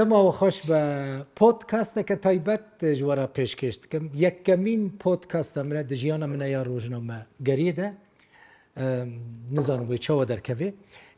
دەماوە 0.00 0.32
خۆش 0.40 0.56
بە 0.70 0.80
پۆتکاستەکە 1.38 2.16
تایبەت 2.26 2.66
ژوەرە 2.98 3.26
پێشکەش 3.36 3.76
دکەم 3.82 4.04
یەکەمین 4.24 4.82
پۆتکاستە 5.02 5.60
منە 5.68 5.82
دژیانە 5.90 6.26
منە 6.32 6.46
یا 6.54 6.60
ڕۆژنەمە 6.68 7.18
گەریێدە 7.48 7.88
نزانم 9.56 9.86
بۆی 9.90 10.00
چاوە 10.06 10.24
دەرکەوێ 10.32 10.68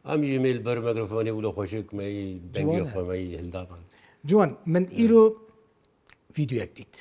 ئەم 0.08 0.20
ژمێل 0.30 0.58
بەر 0.66 0.78
مەگرفۆنی 0.84 1.30
و 1.34 1.40
لە 1.44 1.50
خۆشی 1.56 1.82
کومەی 1.88 2.18
بەنگی 2.54 2.84
خۆمەی 2.92 3.34
هەلدابان 3.38 3.80
جوان 4.28 4.50
من 4.72 4.86
ئیرۆ 4.98 5.24
ویددیوەک 6.36 6.70
دیت 6.78 6.94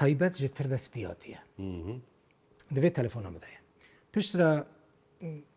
تایبەت 0.00 0.34
ژ 0.40 0.44
تر 0.58 0.66
بەس 0.72 0.84
پیاتە 0.94 1.38
دەبێت 2.74 2.94
تەلفۆنە 2.98 3.30
بدەیە 3.36 3.60
پشترا 4.14 4.50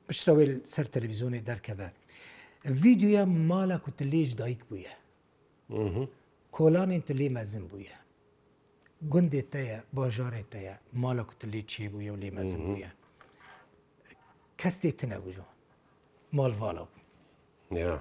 پشتەوەی 0.08 0.48
سەر 0.74 0.86
تەلەویزیۆنی 0.94 1.46
دەرکەبە 1.50 1.88
ویددیوە 2.84 3.24
مالا 3.50 3.78
کوتلێژ 3.86 4.30
دایک 4.42 4.62
بووە 4.70 4.94
کۆلانێن 6.56 7.04
تلێ 7.10 7.28
مەزم 7.38 7.66
بووە 7.72 7.98
گوندێت 9.14 9.48
تەیە 9.56 9.78
باژارێت 9.98 10.48
تەیە 10.54 10.74
مالا 11.04 11.24
کوتلێ 11.30 11.62
چی 11.72 11.86
بووە 11.94 12.08
و 12.14 12.20
لێ 12.22 12.30
مەزم 12.38 12.62
بووە 12.68 12.90
کەستێت 14.62 14.96
تەنەبوو 15.02 15.46
ماڵواڵە 16.38 16.84
بوو 17.72 17.98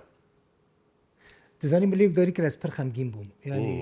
دەزانی 1.63 1.87
من 1.93 1.97
لێک 2.01 2.13
داری 2.19 2.33
کە 2.37 2.41
لەس 2.47 2.57
پر 2.63 2.71
خەمگین 2.77 3.09
بووم 3.15 3.29
یعنی 3.49 3.75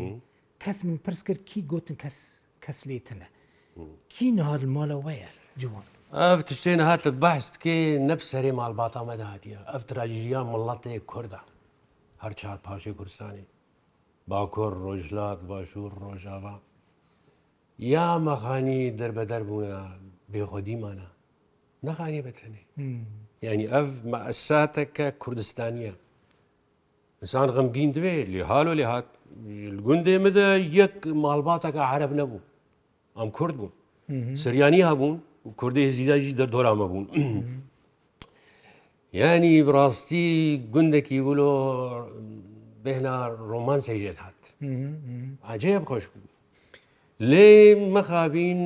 کەس 0.62 0.78
من 0.84 0.96
پرس 1.04 1.20
کرد 1.28 1.40
کی 1.48 1.60
گوتن 1.72 1.94
کەس 2.02 2.16
کەس 2.64 2.78
لێتنە 2.88 3.28
کی 4.12 4.26
نهار 4.38 4.62
مالەوەیە 4.76 5.30
جوان 5.60 5.86
ئەف 6.18 6.40
تشتێنە 6.48 6.82
هات 6.88 7.02
لە 7.08 7.12
بەستکێ 7.24 7.76
نەب 8.08 8.20
سەری 8.30 8.52
مالباتامەدا 8.58 9.26
هاتیە 9.34 9.58
ئەف 9.72 9.82
تراژیان 9.88 10.46
مڵاتەیە 10.52 11.00
کووردا 11.10 11.40
هەر 12.22 12.32
چهار 12.40 12.56
پاشی 12.66 12.92
کوردستانی 12.98 13.44
باکۆر 14.28 14.72
ڕۆژلات 14.84 15.40
باشوور 15.48 15.92
ڕۆژاوا 16.04 16.54
یا 17.92 18.08
مەخانی 18.28 18.80
دەربەدەر 19.00 19.42
بوونە 19.48 19.82
بێخۆدیمانە 20.32 21.08
نەخانی 21.86 22.20
بەتەنێ 22.26 22.62
ینی 23.46 23.66
ئەف 23.72 23.88
مەساتەکە 24.12 25.06
کوردستانیە 25.22 25.94
ئسان 27.24 27.48
غەمگین 27.54 27.90
دوێ 27.96 28.12
لێ 28.32 28.42
هاالۆ 28.50 28.72
لێ 28.78 28.86
هاات 28.92 29.06
گوندێ 29.86 30.16
مدە 30.24 30.46
یەک 30.78 30.94
ماڵباتەکە 31.22 31.82
عرب 31.90 32.12
نەبوو 32.20 32.40
ئەم 33.18 33.28
کورد 33.36 33.54
بوون 33.60 33.72
سریانی 34.42 34.80
هەبوون 34.90 35.14
کوردی 35.60 35.80
هێزیداژی 35.88 36.36
دەردۆرامە 36.38 36.86
بوون 36.90 37.06
ینی 39.20 39.54
بڕاستی 39.66 40.26
گوندێکی 40.74 41.18
بولۆ 41.26 41.52
بهێنا 42.84 43.14
ڕۆمان 43.50 43.80
سەیژێت 43.86 44.18
هات 44.24 44.40
عجێ 45.50 45.74
بخۆش 45.84 46.04
بوو 46.12 46.26
لێ 47.30 47.50
مەخابین 47.94 48.60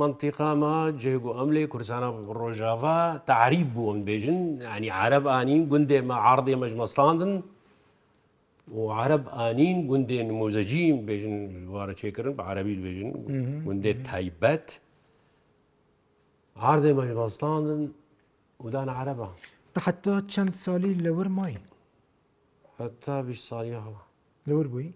منتیقامە 0.00 0.76
جێگو 1.02 1.30
ئەم 1.38 1.48
لێ 1.56 1.64
کورسانە 1.72 2.08
ڕۆژاوا 2.38 3.00
تعریب 3.30 3.68
بووم 3.74 3.98
بێژن 4.06 4.40
ینی 4.76 4.90
عرب 5.00 5.24
ئانی 5.32 5.58
گوندێمە 5.70 6.16
عاردێ 6.26 6.54
مەژمەستاندن 6.62 7.32
عرب 8.70 9.24
ئانین 9.40 9.76
گوندێ 9.90 10.20
نمۆزەجیم 10.30 10.96
بێژن 11.06 11.36
وارە 11.74 11.94
چێکردن 12.00 12.32
بە 12.38 12.42
عربی 12.50 12.74
بێژن 12.86 13.10
گوندێ 13.66 13.92
تایبەت 14.08 14.68
هەردێ 16.64 16.90
مەژباستاندن 16.98 17.82
ودان 18.64 18.88
عربە 18.98 19.28
حتا 19.86 20.14
چەند 20.34 20.52
سالی 20.64 20.92
لەور 21.04 21.28
مای 21.36 21.56
حتا 22.78 23.14
بیش 23.28 23.40
سالی 23.48 23.72
هەڵ 23.84 23.94
لەور 24.48 24.66
بووی 24.72 24.88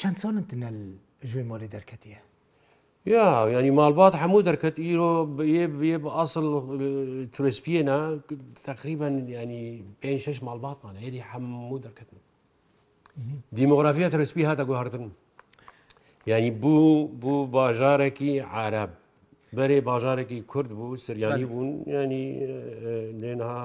چەند 0.00 0.16
ساڵن 0.22 0.44
تنە 0.50 0.68
ژێ 1.30 1.42
مالی 1.50 1.68
دەرکەتیە 1.76 2.20
یا 3.06 3.48
ینی 3.56 3.70
مالبات 3.72 4.14
هەموو 4.20 4.42
دەرکەت 4.48 4.76
ئیرۆ 4.78 5.12
بێ 5.78 5.96
بە 6.04 6.10
ئاسڵ 6.16 6.44
تورسپیەنە 7.34 7.98
تقریبن 8.68 9.14
ینی 9.28 9.64
پێ 10.02 10.12
شش 10.24 10.42
مالباتمان 10.42 10.96
هێدی 11.00 11.20
هەموو 11.32 11.80
دەرکەتن 11.84 12.18
دیمۆگرافیا 13.56 14.08
ترسپی 14.12 14.44
هاتە 14.48 14.64
گوهارتن 14.68 15.06
ینی 16.26 16.50
بوو 16.62 17.08
بوو 17.22 17.46
باژارێکی 17.56 18.32
عرب 18.54 18.90
بەرێ 19.56 19.78
باژارێکی 19.88 20.38
کورد 20.50 20.70
بوو 20.78 20.96
سریانی 21.06 21.44
بوون 21.50 21.70
ینی 21.94 22.24
لێنها 23.20 23.60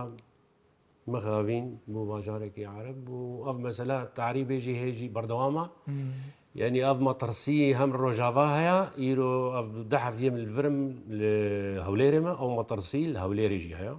مەخاوین 1.12 1.66
بوو 1.91 2.01
باژارێکی 2.12 2.63
عرب 2.75 2.97
بوو 3.06 3.44
ئەف 3.47 3.57
مەسەلا 3.66 4.00
تاریبێژی 4.19 4.75
هێژی 4.81 5.07
بەردەوامە 5.16 5.66
یعنی 6.62 6.80
ئەف 6.88 6.98
مەترسی 7.08 7.58
هەم 7.80 7.92
ڕۆژاوا 8.02 8.48
هەیە 8.58 8.78
ئیرۆ 9.02 9.32
دەحەفیم 9.92 10.36
لڤرم 10.44 10.78
لە 11.20 11.34
هەولێرێمە 11.86 12.34
ئەو 12.40 12.50
مەترسی 12.58 13.04
لە 13.14 13.20
هەولێرێژی 13.26 13.74
هەیە 13.80 13.96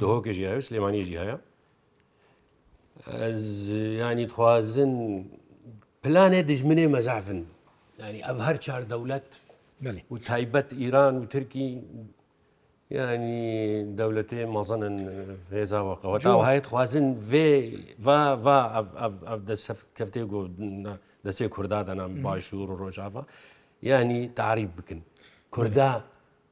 دهۆکێژی 0.00 0.44
هەیە 0.50 0.62
سلێمانێژی 0.68 1.16
هەیە 1.22 1.36
ینی 4.10 4.26
خوازن 4.34 4.92
پلانێ 6.02 6.40
دژمنێ 6.50 6.86
مەزافن 6.94 7.40
ینی 8.02 8.20
ئەف 8.28 8.38
هەر 8.46 8.56
چار 8.64 8.82
دەولەت 8.92 9.28
و 10.12 10.16
تایبەت 10.28 10.68
ئیران 10.80 11.14
و 11.20 11.24
ترکی 11.32 11.68
ینی 12.96 13.54
دەولەتێ 13.98 14.40
مەزەنن 14.54 14.96
هێزاوەقەوە 15.56 16.16
تاوهایەت 16.26 16.66
خوازن 16.70 17.06
vê 17.30 17.48
کەفتێ 19.98 20.22
گۆ 20.32 20.40
دەسێ 21.26 21.46
کووردا 21.54 21.80
دەنام 21.88 22.12
باشوور 22.26 22.68
و 22.72 22.74
ڕۆژاوا 22.82 23.22
ینی 23.92 24.20
تاریب 24.40 24.70
بکن 24.78 25.00
کوردا 25.54 25.90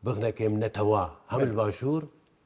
بغنەکەم 0.07 0.55
نەتەوە 0.65 1.05
هەمل 1.33 1.51
باشوور 1.61 2.03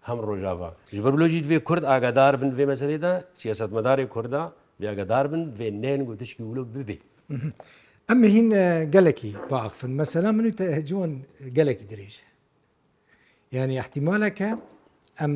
هەم 0.09 0.19
ڕۆژاوا 0.29 0.71
ji 0.95 1.01
بەرلۆژی 1.07 1.41
دوێ 1.47 1.59
کورد 1.69 1.85
ئاگادار 1.91 2.35
بن 2.41 2.51
vê 2.59 2.65
مەسەرێدا 2.73 3.13
سیاست 3.41 3.71
مەداری 3.77 4.05
کووردا 4.15 4.43
بیاگەدار 4.81 5.25
بن 5.33 5.43
vê 5.59 5.69
نێن 5.83 6.01
و 6.09 6.11
تشکی 6.21 6.43
ولو 6.49 6.65
ببێ. 6.75 6.99
ئەمە 8.11 8.27
هین 8.35 8.49
گەلێکی 8.95 9.31
باخفن 9.51 9.93
مەسەلا 10.01 10.31
من 10.37 10.47
تەهجوۆن 10.61 11.13
گەلێکی 11.59 11.87
درێژە. 11.93 12.25
یعنی 13.57 13.75
احتیمالەکە 13.83 14.51
ئەم 15.21 15.35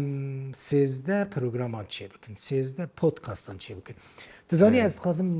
سێزدە 0.68 1.18
پرۆگرامان 1.34 1.86
چێ 1.94 2.04
بکن 2.12 2.32
سێزدە 2.46 2.84
پۆت 2.98 3.16
قاستان 3.26 3.56
چێ 3.64 3.72
بکن 3.78 3.96
دەزانی 4.50 4.78
ئەس 4.84 4.94
خازم 5.04 5.30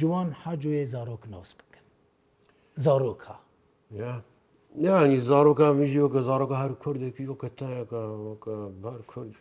جوان 0.00 0.28
حاجێ 0.42 0.84
زارۆک 0.94 1.22
ناوس 1.32 1.50
بکەن 1.60 1.84
زارۆکە 2.84 3.34
یانی 4.86 5.18
زارۆکە 5.30 5.66
میژیۆکە 5.80 6.20
زارۆکە 6.28 6.56
هەر 6.62 6.72
کوردێکی 6.82 7.24
وەکە 7.30 7.48
تایەکە 7.58 8.02
بار 8.84 9.00
کورد 9.12 9.32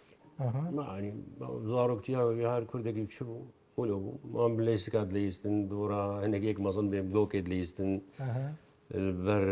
زارۆکتی 1.74 2.12
هەر 2.56 2.64
کوردێکی 2.72 3.04
چ 3.14 3.18
بوو 3.28 3.48
ولو 3.82 3.98
مام 4.34 4.54
بلێستکات 4.62 5.10
لەیستن 5.16 5.56
دوورە 5.72 6.02
هەندێکێک 6.24 6.58
مەزن 6.66 6.88
بێ 6.92 7.00
بلۆکێت 7.12 7.46
لەیستن 7.52 7.92
بەر 9.26 9.44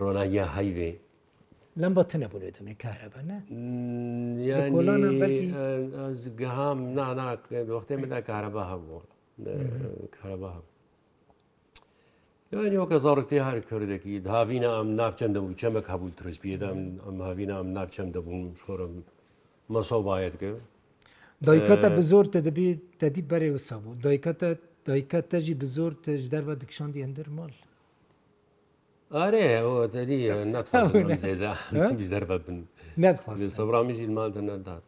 ڕۆناگە 0.00 0.46
هەیوێ 0.56 0.92
لەم 1.80 1.92
بە 1.96 2.02
تنەبوون 2.12 2.42
دەمێ 2.56 2.74
کارەبەنە 2.84 3.36
گەهام 6.40 6.78
ناناوەختی 6.98 7.96
مندا 8.02 8.20
کارەبا 8.30 8.62
هەبوو 8.72 9.00
کارەبا 10.16 10.50
هەبوو 10.56 10.70
وەکە 12.82 12.96
زارتی 13.04 13.40
هەر 13.48 13.58
کردێکی 13.68 14.14
هاوینە 14.34 14.68
ئەم 14.76 14.88
نافچەند 15.00 15.32
دەبوو 15.36 15.58
چەمەک 15.62 15.86
هەبوو 15.92 16.10
ترسپیدام 16.18 16.78
ئەم 17.04 17.16
هاوینە 17.28 17.54
ئەم 17.60 17.68
نافچەم 17.76 18.08
دەبووم 18.16 18.44
شۆرم 18.62 18.92
مەسەوبایەت 19.74 20.34
کرد 20.42 20.60
دایکەتە 21.46 21.88
بزۆر 21.98 22.26
دەبێت 22.36 22.80
تەدی 23.00 23.22
بەرێ 23.30 23.48
وسا 23.56 23.76
بوو 23.82 23.94
دایکەتە 24.04 24.48
دایکەتەژی 24.88 25.54
بزۆر 25.62 25.92
تەژ 26.04 26.20
دەربە 26.32 26.54
دکشاندی 26.62 27.00
ئەندەر 27.04 27.28
ماڵ 27.36 27.52
آره 29.10 29.42
او 29.42 29.86
داری 29.86 30.30
نتخواستم 30.44 31.16
زیده 31.24 31.50
بیشتر 31.98 32.24
ببین 32.24 32.58
نتخواستم 33.04 33.48
سبرامیش 33.58 33.98
ایلمان 33.98 34.30
ده 34.34 34.40
نداد 34.40 34.84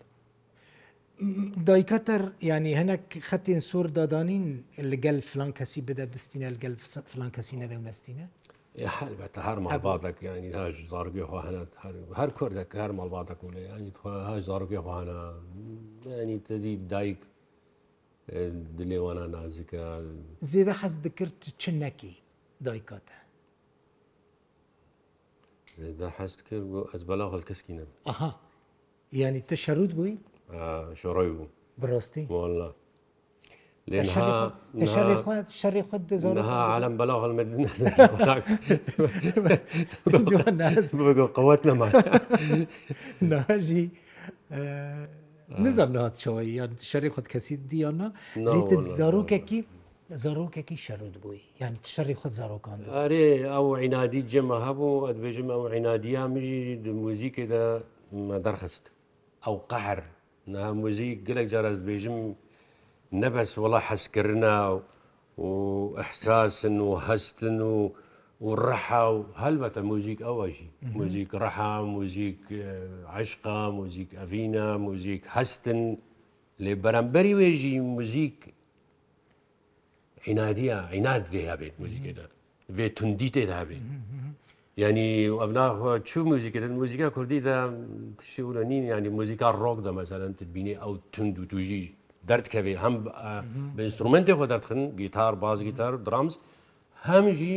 دایکەتەر 1.66 2.22
ینی 2.42 2.72
هەنێک 2.80 3.04
خەتێن 3.30 3.60
سۆر 3.70 3.86
دادانین 3.98 4.46
لەگەل 4.92 5.18
فلان 5.30 5.50
کەسی 5.58 5.80
بدە 5.88 6.04
بستینە 6.12 6.48
لەگەل 6.54 6.74
فلان 7.12 7.30
کەسی 7.36 7.54
نەدەونەستینە 7.62 8.24
حلبەتە 8.98 9.38
هەر 9.48 9.58
مەڵباتێک 9.64 10.16
ینی 10.28 10.50
هاش 10.58 10.76
زارگوێ 10.92 11.26
هەنات 11.44 11.72
هەر 12.20 12.30
کوردێک 12.38 12.70
هەر 12.82 12.92
مەڵباتە 12.98 13.34
کوولێ 13.40 13.60
ینی 13.78 13.92
هاش 14.28 14.42
زارگوێ 14.50 14.80
هاانە 14.86 15.20
ینی 16.20 16.38
تەزی 16.48 16.74
دایک 16.92 17.18
دلێوانە 18.78 19.24
نازیکە 19.34 19.84
زێدە 20.52 20.74
حەز 20.80 20.94
دەکرد 21.06 21.40
چ 21.62 21.64
نەکی 21.84 22.14
دایکاتە 22.66 23.21
دا 25.78 26.08
حەست 26.18 26.40
کرد 26.46 26.64
بۆ 26.72 26.80
ئەس 26.92 27.02
بەلا 27.08 27.24
هەڵکەسکی 27.34 27.72
نەب 27.78 27.88
ئەها 28.08 28.30
ینی 29.20 29.42
تە 29.48 29.54
شەرود 29.64 29.92
بووی 29.98 30.16
شڕۆی 31.00 31.30
بوو 31.36 31.46
بڕاستی 31.80 32.24
وله 32.32 32.70
شەڕی 35.60 35.82
خود 35.88 36.02
دەزۆها 36.10 36.54
عالم 36.72 36.94
بەلا 37.00 37.14
هەڵمە 37.22 37.42
قوت 41.36 41.62
نەما 41.68 41.88
ناژی 43.32 43.84
نزم 45.64 45.90
نات 45.96 46.14
شەوە 46.22 46.42
یان 46.44 46.70
شەری 46.90 47.08
خودت 47.14 47.28
کەسی 47.34 47.56
دیانە 47.70 48.08
زارۆکێکی 48.98 49.60
زەڕۆکێکی 50.20 50.76
شەرود 50.86 51.16
بووی 51.22 51.40
یان 51.60 51.74
شەڕی 51.94 52.16
خود 52.20 52.32
زارۆکان 52.40 52.78
ئارێ 52.96 53.26
ئەو 53.52 53.66
عینادی 53.82 54.22
جێمە 54.32 54.58
هەبوو 54.66 55.04
ئەدبێژم 55.08 55.48
ئەو 55.54 55.62
عینادیا 55.74 56.22
مژی 56.34 56.62
موزیکێدا 57.04 57.66
دەرخست 58.44 58.84
ئەو 59.44 59.56
قەهر 59.70 60.00
نا 60.54 60.64
موزیک 60.82 61.18
گلێک 61.28 61.48
جارەست 61.52 61.82
بێژم 61.88 62.18
نەبەس 63.22 63.50
وڵە 63.62 63.80
حەسکردنا 63.88 64.56
و 65.44 65.50
ئەحساسن 65.98 66.76
و 66.88 66.90
هەستن 67.06 67.58
و 67.74 67.76
و 68.44 68.48
ڕەحا 68.64 69.04
و 69.14 69.18
هەلبەتە 69.42 69.80
موزیک 69.90 70.20
ئەوەژی 70.26 70.68
موزیک 70.98 71.28
ڕەحا 71.42 71.72
موزیک 71.96 72.42
عشقا 73.18 73.58
موزیک 73.78 74.10
ئەڤینە 74.20 74.66
موزیک 74.86 75.22
هەستن 75.36 75.80
لێ 76.64 76.74
بەرەمبەری 76.84 77.34
وێژی 77.40 77.74
موزیک 77.94 78.38
حینادیە 80.28 80.76
عینات 80.94 81.24
دێ 81.34 81.42
هەبێت 81.52 81.74
موزیکەدا 81.82 82.26
بێ 82.76 82.86
توندی 82.96 83.30
تێدا 83.34 83.54
هەبێت 83.62 83.84
ینی 84.84 85.08
ئەنا 85.42 85.66
چوو 86.08 86.22
موزیکردن 86.32 86.72
موزیکا 86.80 87.08
کوردیدا 87.16 87.56
تشیونە 88.20 88.62
نین 88.70 88.82
ینی 88.94 89.08
موزیکا 89.18 89.48
ڕۆک 89.62 89.78
دە 89.86 89.92
مەسەەن 89.98 90.32
تبینێ 90.40 90.74
ئەو 90.82 90.92
تند 91.14 91.36
و 91.42 91.44
توژی 91.52 91.84
دەردکەوێ 92.28 92.74
هەم 92.84 92.94
بە 93.74 93.80
ئینسترومنتی 93.86 94.32
خۆ 94.38 94.44
دەردخن 94.52 94.80
گیتار 95.00 95.32
باز 95.44 95.58
گیتار 95.68 95.92
درامز 96.06 96.34
هەمژی 97.08 97.56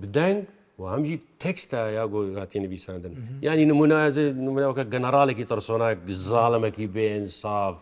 بدەنگ 0.00 0.38
و 0.78 0.82
هەمژی 0.94 1.16
تەکستە 1.44 1.80
یا 1.98 2.04
گۆگاتی 2.12 2.58
نویساندن 2.66 3.12
ینی 3.46 3.64
نمونایز 3.72 4.16
نمونەوەکە 4.42 4.84
گەنەرالێکی 4.94 5.44
تەرسۆناک 5.50 5.98
زاڵمەکی 6.28 6.86
بێئساف 6.94 7.74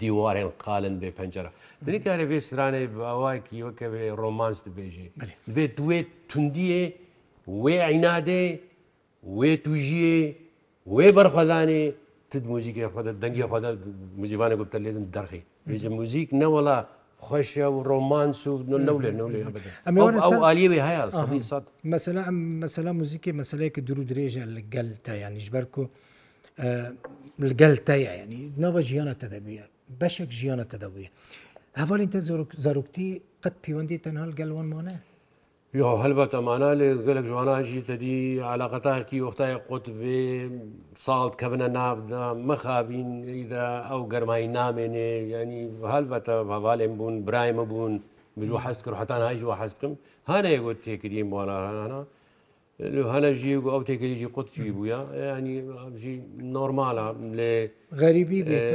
دیوارێن 0.00 0.50
قالن 0.64 0.94
بێ 1.02 1.10
پەنجرە 1.18 1.50
دنی 1.86 1.98
کارێ 2.06 2.24
بێ 2.30 2.38
سرانێ 2.48 2.80
باواکی 3.00 3.56
وەکە 3.66 3.86
بێ 3.92 4.02
ڕۆمانس 4.20 4.58
دەبێژێ 4.66 5.06
بێ 5.54 5.64
دوێ 5.76 6.00
توندیە 6.30 6.84
وێ 7.62 7.76
عینادێ 7.90 8.42
وێ 9.38 9.52
توژیە 9.64 10.18
وێ 10.94 11.08
بەرخەدانێ 11.16 11.82
تد 12.30 12.44
موزیکی 12.52 12.82
خۆدە 12.94 13.12
دەنگی 13.22 13.44
خۆدە 13.50 13.70
موزیوانە 14.20 14.54
گوتە 14.60 14.78
لێدن 14.84 15.06
دەرخی 15.16 15.42
بێژە 15.68 15.88
موزیک 15.98 16.28
نەوەڵە 16.42 16.78
خۆشە 17.28 17.66
و 17.76 17.78
ڕۆمانس 17.90 18.40
و 18.50 18.52
نەولێ 18.88 19.12
نەولێ 19.20 19.40
ئالیەوێ 20.46 20.80
هەیە 20.88 21.02
مەسەلا 21.92 22.20
ئەم 22.28 22.38
مەسەلا 22.64 22.90
موزیکی 23.00 23.30
مەسلەیەکە 23.40 23.80
درو 23.88 24.02
درێژە 24.10 24.44
لە 24.54 24.60
گەل 24.74 24.88
تا 25.06 25.12
یانیش 25.22 25.48
بەرکو 25.54 25.84
گەل 27.60 27.74
تاە 27.86 28.10
ینی 28.22 28.42
نەوە 28.62 28.80
ژیانە 28.88 29.14
تەدەبیە 29.22 29.64
بەشێک 30.00 30.30
ژیانە 30.38 30.64
تەدەبیە 30.72 31.10
هەڤالین 31.80 32.10
تە 32.14 32.18
زۆرکتی 32.64 33.08
قەت 33.42 33.54
پەیوەندی 33.64 33.98
تەنها 34.04 34.24
گەلوانمانە 34.38 34.96
یا 35.80 35.88
هەلبەت 36.04 36.30
ئەمانە 36.36 36.70
لە 36.80 36.86
گەلک 37.06 37.24
جوانانشی 37.30 37.80
تدی 37.88 38.20
علااقەتاکی 38.50 39.18
وەختای 39.26 39.54
قوت 39.68 39.86
بێ 40.00 40.22
ساڵت 41.04 41.34
کەونە 41.40 41.68
نافدا 41.78 42.24
مەخابین 42.48 43.10
ئیدا 43.36 43.66
ئەو 43.90 44.00
گەرمایی 44.12 44.48
نامێنێ 44.56 45.12
ینی 45.32 45.62
هەلبەتە 45.92 46.34
هەواالێن 46.54 46.92
بوون 46.98 47.16
برایمە 47.26 47.64
بوون 47.70 47.94
بژوو 48.40 48.58
حەست 48.64 48.80
کرد 48.84 48.96
حتان 49.00 49.20
هاژ 49.28 49.40
و 49.48 49.52
حەستکم 49.60 49.92
هەنەیە 50.30 50.60
گوت 50.64 50.78
تێکردیم 50.86 51.28
بۆڵانانە 51.32 52.00
هەنەژی 53.14 53.54
و 53.64 53.68
ئەو 53.74 53.82
تێکریژی 53.88 54.28
قوتجی 54.36 54.72
بووە 54.76 54.98
ینی 55.30 55.56
نۆرمالە 56.54 57.06
لێ 57.38 57.54
غەریبی 58.02 58.40
بێت 58.46 58.74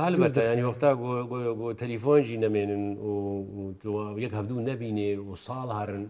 هەلبەتەینی 0.00 0.64
وەختا 0.68 0.90
تەلیفۆنجی 1.82 2.36
نەمێنن 2.44 2.82
یەک 4.24 4.32
هەفتوو 4.38 4.62
نەبینێ 4.70 5.10
و 5.26 5.30
ساڵ 5.46 5.68
هەرن 5.78 6.04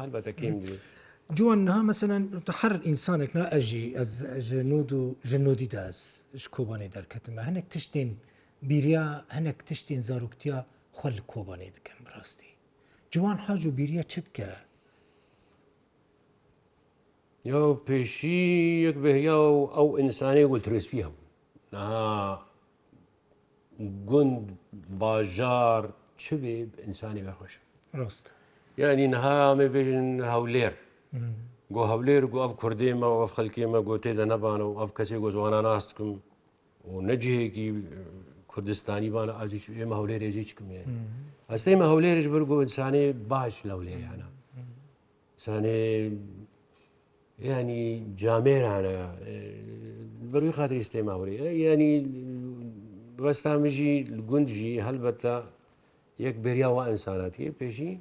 هەلبەتە 0.00 0.32
کەم 0.40 0.54
دی. 0.64 0.76
جوان 1.38 1.58
نها 1.68 1.82
مثلا 1.92 2.16
تحر 2.46 2.72
انسانك 2.86 3.30
نا 3.36 3.44
اجي 3.58 3.84
از 3.96 4.10
جنود 4.48 4.90
جنودي 5.30 5.66
داز 5.66 5.98
شكوباني 6.42 6.88
در 6.88 7.02
كتما 7.12 7.42
هنك 7.48 7.64
تشتين 7.74 8.08
بيريا 8.70 9.04
هنك 9.36 9.62
تشتين 9.68 10.00
زاروكتيا 10.08 10.58
خل 10.98 11.18
كوباني 11.32 11.68
دكم 11.76 11.98
براستي 12.04 12.46
جوان 13.14 13.38
حاجو 13.38 13.70
بيريا 13.70 14.02
چتكا 14.02 14.46
يا 17.44 17.76
بيشي 17.88 18.38
يك 18.86 18.94
بهيا 18.94 19.32
او 19.80 19.98
انساني 19.98 20.44
قلت 20.44 20.68
رسبيهم 20.68 21.12
نها 21.72 22.47
گوند 24.10 24.58
باژار 25.00 25.84
چ 26.22 26.24
بێ 26.42 26.56
ئینسانی 26.84 27.22
بەخۆش 27.28 27.54
ڕست 27.98 28.24
یعنی 28.82 29.04
نهامێ 29.14 29.68
بێژن 29.74 30.08
هەولێر 30.32 30.72
گۆ 31.74 31.82
هەولێر 31.92 32.22
گو 32.32 32.38
ئەف 32.44 32.52
کوردێمە 32.60 33.08
ئەف 33.22 33.30
خەلکێمە 33.38 33.80
گۆتێدا 33.88 34.24
نەبانە 34.32 34.64
و 34.70 34.72
ئەف 34.80 34.90
کەسێ 34.98 35.16
گۆ 35.22 35.28
زوانان 35.36 35.64
ناستکم 35.68 36.08
و 36.90 36.94
نەجهێکی 37.10 37.66
کوردستانی 38.52 39.10
بانە 39.14 39.32
ئازیش 39.40 39.64
ئێمە 39.78 39.94
هەولێر 40.00 40.20
ێزیچکمێ 40.28 40.82
ئەستەیمە 41.52 41.86
هەولێرش 41.92 42.26
بەرگۆ 42.34 42.54
ئینسانێ 42.64 43.04
باش 43.30 43.54
لەولێریانە 43.68 44.28
سانێ 45.44 45.78
ینی 47.46 47.80
جامێرانە 48.22 48.96
بەروی 50.32 50.52
خاتری 50.58 50.82
ستێماوری 50.88 51.34
ینی 51.70 51.92
بەستانبژی 53.24 53.90
گوندژی 54.30 54.72
هەلبەتە 54.86 55.34
یەک 56.24 56.36
بریاوە 56.44 56.82
ئەسانەتیە 56.90 57.50
پێشی 57.60 57.92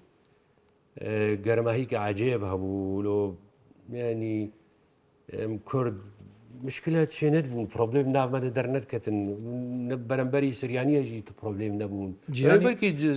گەرمایی 1.46 1.86
کە 1.92 1.98
عجەیە 2.10 2.38
هەبوو 2.52 3.04
لۆ 3.06 3.18
میانی 3.92 4.38
کورد 5.70 5.98
مشکلات 6.68 7.10
شێنێت 7.20 7.46
بوون 7.52 7.66
پرۆبلم 7.74 8.08
نامەدە 8.18 8.50
دەرنەتکەتن 8.58 9.18
بەرەمبەری 10.10 10.52
سریانیەژی 10.62 11.20
پرۆبلم 11.40 11.74
نەبوون 11.82 12.12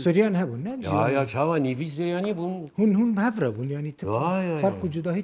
سریان 0.07 0.35
هەبوون 0.41 0.61
یا 1.17 1.25
چاوا 1.33 1.57
نیوی 1.67 1.89
زریانی 1.97 2.33
بوون 2.39 2.55
هون 2.79 2.91
هون 2.99 3.11
هەفرە 3.27 3.49
بوون 3.57 3.69
ینی 3.77 3.93
فەرق 4.65 4.85
و 4.85 4.89
جداهی 4.95 5.23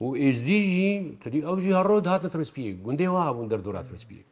و 0.00 0.04
ئێزدیژی 0.22 0.88
تری 1.22 1.38
ئەوژی 1.48 1.72
هەڕۆ 1.80 1.96
هاتە 2.12 2.28
ترسپی 2.34 2.66
گوندێ 2.86 3.06
وا 3.14 3.24
بوون 3.34 3.48
دەردۆرات 3.52 3.86
ترسپیک 3.90 4.24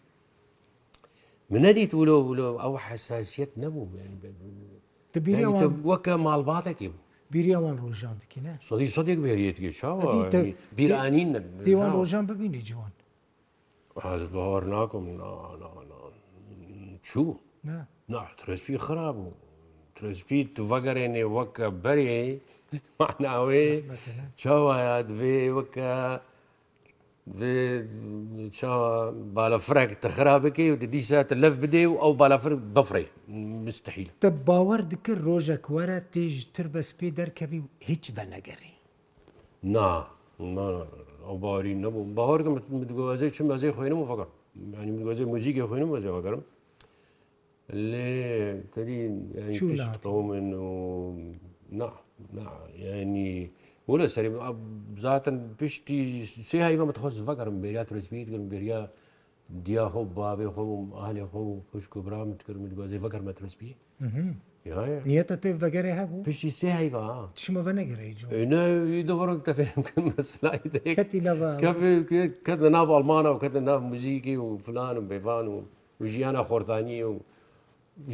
منەدیت 1.54 1.92
ولۆ 1.98 2.16
ولۆ 2.28 2.46
ئەو 2.62 2.72
حساسیت 2.86 3.50
نەبوو 3.62 3.86
وەکە 5.90 6.14
ماڵباتێکی 6.26 6.88
بوو 6.92 7.02
بیریاوان 7.32 7.76
ڕۆژان 7.84 8.16
دکینە 8.22 8.52
سەدی 8.68 8.88
سەدێک 8.96 9.18
بێریێتگە 9.24 9.70
چاوە 9.80 10.04
بیرانین 10.78 11.30
دیوان 11.68 11.90
ڕۆژان 11.98 12.24
ببینی 12.30 12.60
جوان 12.68 12.92
بەهار 14.34 14.62
ناکەم 14.74 15.04
چوو 17.08 17.32
ترسپی 18.40 18.76
خراپ 18.86 19.14
بوو 19.22 19.34
ترسپی 19.96 20.40
تو 20.54 20.60
وەگەڕێنێ 20.70 21.24
وەکە 21.36 21.66
بەرێ 21.84 22.22
معناوێ 23.00 23.68
چاوایە 24.40 24.96
دوێ 25.08 25.38
وەکە 25.56 25.90
بالافرەك 27.26 29.90
تەخرا 30.00 30.38
بکەی 30.44 30.70
و 30.76 30.76
دیسە 30.76 31.22
لەف 31.42 31.54
بدێ 31.62 31.82
و 31.88 31.96
ئەو 32.02 32.12
بالافر 32.20 32.52
بفرێ 32.76 33.04
مستحیل 33.66 34.08
دە 34.24 34.28
باوەڕ 34.46 34.80
دکرد 34.92 35.20
ڕۆژێک 35.28 35.64
وەرە 35.74 35.98
تێژتر 36.12 36.66
بە 36.74 36.80
سپی 36.90 37.10
دەرکەوی 37.18 37.60
و 37.64 37.66
هیچ 37.88 38.04
بە 38.16 38.24
نەگەری 38.32 38.74
نا 39.74 39.88
ئەو 41.26 41.36
باوەری 41.44 41.74
نەبوو 41.84 42.10
باوەرگم 42.18 42.54
گوازەی 42.98 43.30
چم 43.36 43.46
بەزەی 43.50 43.74
خوێنم 43.76 43.98
و 44.00 44.08
فەکەم 44.10 44.30
ینی 44.86 45.02
گوازەی 45.04 45.26
مۆزیکە 45.32 45.64
خوێنم 45.70 45.90
بەزەوەگەرم 45.94 46.42
لێ 47.90 48.12
تری 48.72 48.98
من 50.26 50.48
و 50.62 50.66
نا 52.38 52.50
ینی 52.84 53.34
ولا 53.88 54.06
سري 54.08 54.28
zaten 54.96 55.40
piştî 55.58 55.94
sê 56.48 56.60
heyva 56.68 56.84
min 56.86 56.92
xwaz 56.94 57.20
vekirim 57.28 57.56
bêriya 57.64 57.84
turismiyê 57.84 58.26
dikirim 58.26 58.50
bêriya 58.52 58.86
diya 59.66 59.84
xew 59.92 60.04
bavê 60.16 60.46
xew 60.56 60.66
ahlê 61.04 61.24
xew 61.32 61.44
xuşk 61.72 61.92
û 61.96 62.06
bira 62.06 62.24
min 62.24 62.38
dikirim 62.38 62.60
min 62.62 62.70
gwazê 62.78 63.02
vekirme 63.04 63.32
turismiyê 63.38 63.72
Niyeta 65.06 65.34
tê 65.34 65.50
vegerê 65.62 65.92
hebû 66.00 66.22
piştî 66.24 66.48
sê 66.48 66.70
heyva 66.70 67.28
tişime 67.34 67.66
ve 67.66 67.70
negerê 67.70 68.10
dovrak 69.08 69.44
tefehim 69.44 69.82
ket 72.44 72.62
de 72.62 72.72
nav 72.72 72.88
Almana 72.88 73.28
û 73.28 73.40
ket 73.40 73.54
de 73.54 73.64
nav 73.64 73.80
muzîkî 73.92 74.36
û 74.46 74.58
filan 74.58 74.96
û 74.96 74.98
bêvan 75.12 75.46
û 75.54 75.56
jiyana 76.12 76.40
xordaniyê 76.50 77.04
û 77.04 77.14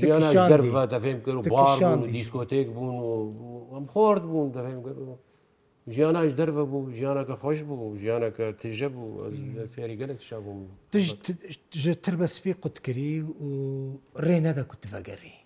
ژیانە 0.00 0.28
دەرفە 0.52 0.82
دەفێم 0.94 1.18
کرد 1.24 1.36
و 1.38 1.40
بار 1.56 1.76
بوون 1.80 2.00
و 2.04 2.06
دیسکۆتێک 2.18 2.68
بوون 2.76 2.96
و 3.08 3.10
ئەم 3.72 3.84
خۆرد 3.92 4.22
بوون 4.32 4.48
دەفێم 4.58 4.80
کرد 4.86 4.98
و 5.06 5.08
ژیاناش 5.94 6.30
دەرە 6.38 6.52
بوو 6.70 6.80
ژیانەکە 6.98 7.34
خۆش 7.42 7.58
بوو 7.68 7.96
ژیانەکە 8.02 8.46
تژە 8.60 8.88
بوو 8.94 9.08
فێری 9.74 9.96
گەلێکشا 10.00 10.38
بووم 10.44 10.60
تر 12.04 12.14
بە 12.20 12.26
سپی 12.36 12.52
قوتکری 12.62 13.12
و 13.44 13.50
ڕێ 14.24 14.36
نەدەکوتڤگەری 14.46 15.36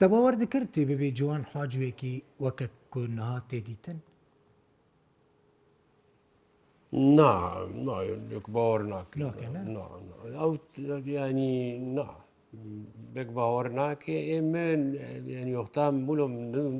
دەباوەەر 0.00 0.34
دەکرد 0.42 0.68
تێ 0.74 0.82
ببێ 0.90 1.08
جوان 1.18 1.42
حاجوێکی 1.52 2.14
وەکە 2.44 2.66
کوونها 2.92 3.34
تێدیتن 3.48 3.98
نا 7.18 7.30
باوەڕ 8.54 8.80
ناکە 8.92 9.14
ئەو 10.42 10.52
ینی 11.16 11.52
نا. 11.96 12.08
بێک 13.14 13.28
باوەڕ 13.36 13.66
ناکێ 13.80 14.18
ئێمە 14.30 14.66
یۆختام 15.56 15.94
بولم 16.08 16.32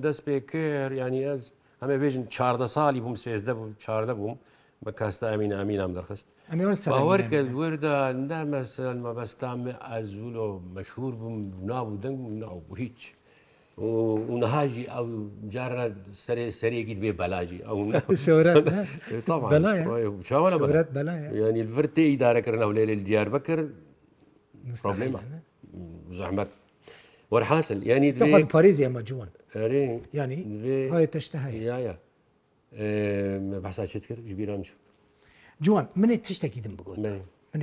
دەست 0.04 0.20
پێ 0.26 0.37
کرد 0.50 0.94
ینی 1.02 1.23
ئەس 1.28 1.42
ئەمێ 1.82 1.96
بێژن 2.02 2.25
چاردە 2.35 2.66
ساڵی 2.76 3.00
بووم 3.04 3.16
سێزدە 3.25 3.52
بوو 3.58 3.66
چاردە 3.85 4.14
بووم 4.20 4.37
بە 4.85 4.90
کاستا 4.99 5.26
ئەمین 5.32 5.52
ئامی 5.58 5.76
نام 5.80 5.92
دەرخست 5.99 6.26
باوەرکە 6.94 7.40
وەردا 7.61 7.96
ندا 8.20 8.40
مەسەل 8.52 8.99
مەبەستام 9.04 9.61
ئەزولۆ 9.90 10.49
مەشهور 10.76 11.12
بووم 11.20 11.37
ناو 11.70 11.87
و 11.92 11.96
دەنگ 12.04 12.18
ناو 12.44 12.58
هیچ. 12.82 13.00
ونهاژی 14.35 14.87
ئەو 14.94 15.06
جارە 15.54 15.87
سەرێکیت 16.61 16.99
بێ 17.02 17.12
بەلاژی 17.20 17.61
ئەوەت 17.66 18.04
ینی 21.49 21.62
ڤرتێ 21.75 22.04
ئیدارەکردن 22.12 22.61
ئەو 22.64 22.73
لێ 22.76 22.82
دیار 23.08 23.28
بەکرد 23.35 23.68
زحمت 26.12 26.48
والحاصل 27.30 27.82
يعني 27.86 28.12
تقعد 28.12 28.48
باريس 28.54 28.80
يا 28.80 28.88
مجوان 28.88 29.28
يعني 30.14 30.44
هاي 30.90 31.06
تشتهي 31.06 31.64
يا 31.64 31.76
يا 31.78 31.98
بحسا 33.58 33.84
شتكر 33.84 34.14
جبيرا 34.20 34.56
نشوف 34.56 34.76
جوان 35.62 35.86
من 35.96 36.22
تشتكي 36.22 36.60
دم 36.60 36.76
بقول 36.76 37.20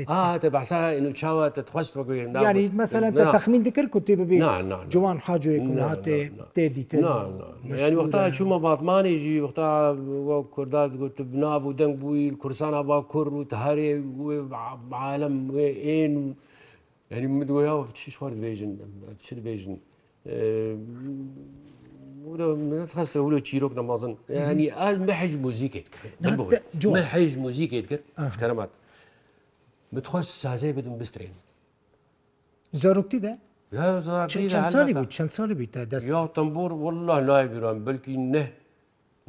اه 0.09 0.35
انت 0.35 0.45
بحسها 0.45 0.97
انه 0.97 1.11
تشاوى 1.11 1.49
تتخست 1.49 2.03
يعني 2.09 2.69
مثلا 2.69 3.07
انت 3.07 3.19
تخمين 3.19 3.63
ذكر 3.63 3.85
كنت 3.85 4.11
ببي 4.11 4.37
نعم 4.37 4.69
نعم 4.69 4.89
جوان 4.89 5.19
حاجه 5.19 5.49
يكون 5.49 5.79
هاتي 5.79 6.31
تيدي 6.55 6.83
تيدي 6.83 7.01
نعم 7.03 7.31
نعم 7.37 7.75
يعني 7.77 7.95
وقتها 7.95 8.31
شو 8.31 8.45
ما 8.47 8.57
باطمان 8.57 9.05
يجي 9.05 9.41
وقتها 9.41 9.97
كردات 10.51 10.91
قلت 10.91 11.21
بناف 11.21 11.65
ودنك 11.65 11.95
بوي 11.95 12.29
الكرسان 12.29 12.73
ابا 12.73 13.01
كر 13.01 13.33
وتهري 13.33 14.03
وعالم 14.51 15.51
وين 15.51 16.35
ینی 17.17 17.27
مدوەیە 17.41 17.75
چی 17.99 18.07
شوار 18.15 18.31
دەبێژن 18.37 18.71
چ 19.25 19.27
دەبێژن 19.39 19.75
خەسە 22.97 23.17
ولو 23.27 23.39
چیرۆک 23.47 23.73
نەمازن 23.79 24.11
ینی 24.37 24.67
مەحج 25.07 25.33
موزیکێت 25.45 25.87
حیژ 27.13 27.31
موزیکێت 27.45 27.85
کرد 27.91 28.03
کەرەمات 28.41 28.71
بتخواست 29.93 30.29
سازەی 30.43 30.73
بدم 30.77 30.95
بسترێن 31.01 31.37
زارۆکتی 32.81 33.19
دە؟ 33.25 33.31
ساڵی 34.75 34.93
بوو 34.97 35.07
چەند 35.15 35.31
ساڵی 35.37 35.53
بیت 35.61 35.75
دەست 35.91 36.05
یا 36.15 36.21
تەمبور 36.37 36.69
وله 36.85 37.15
لای 37.27 37.45
بیران 37.53 37.77
بلکی 37.87 38.13
نە 38.33 38.43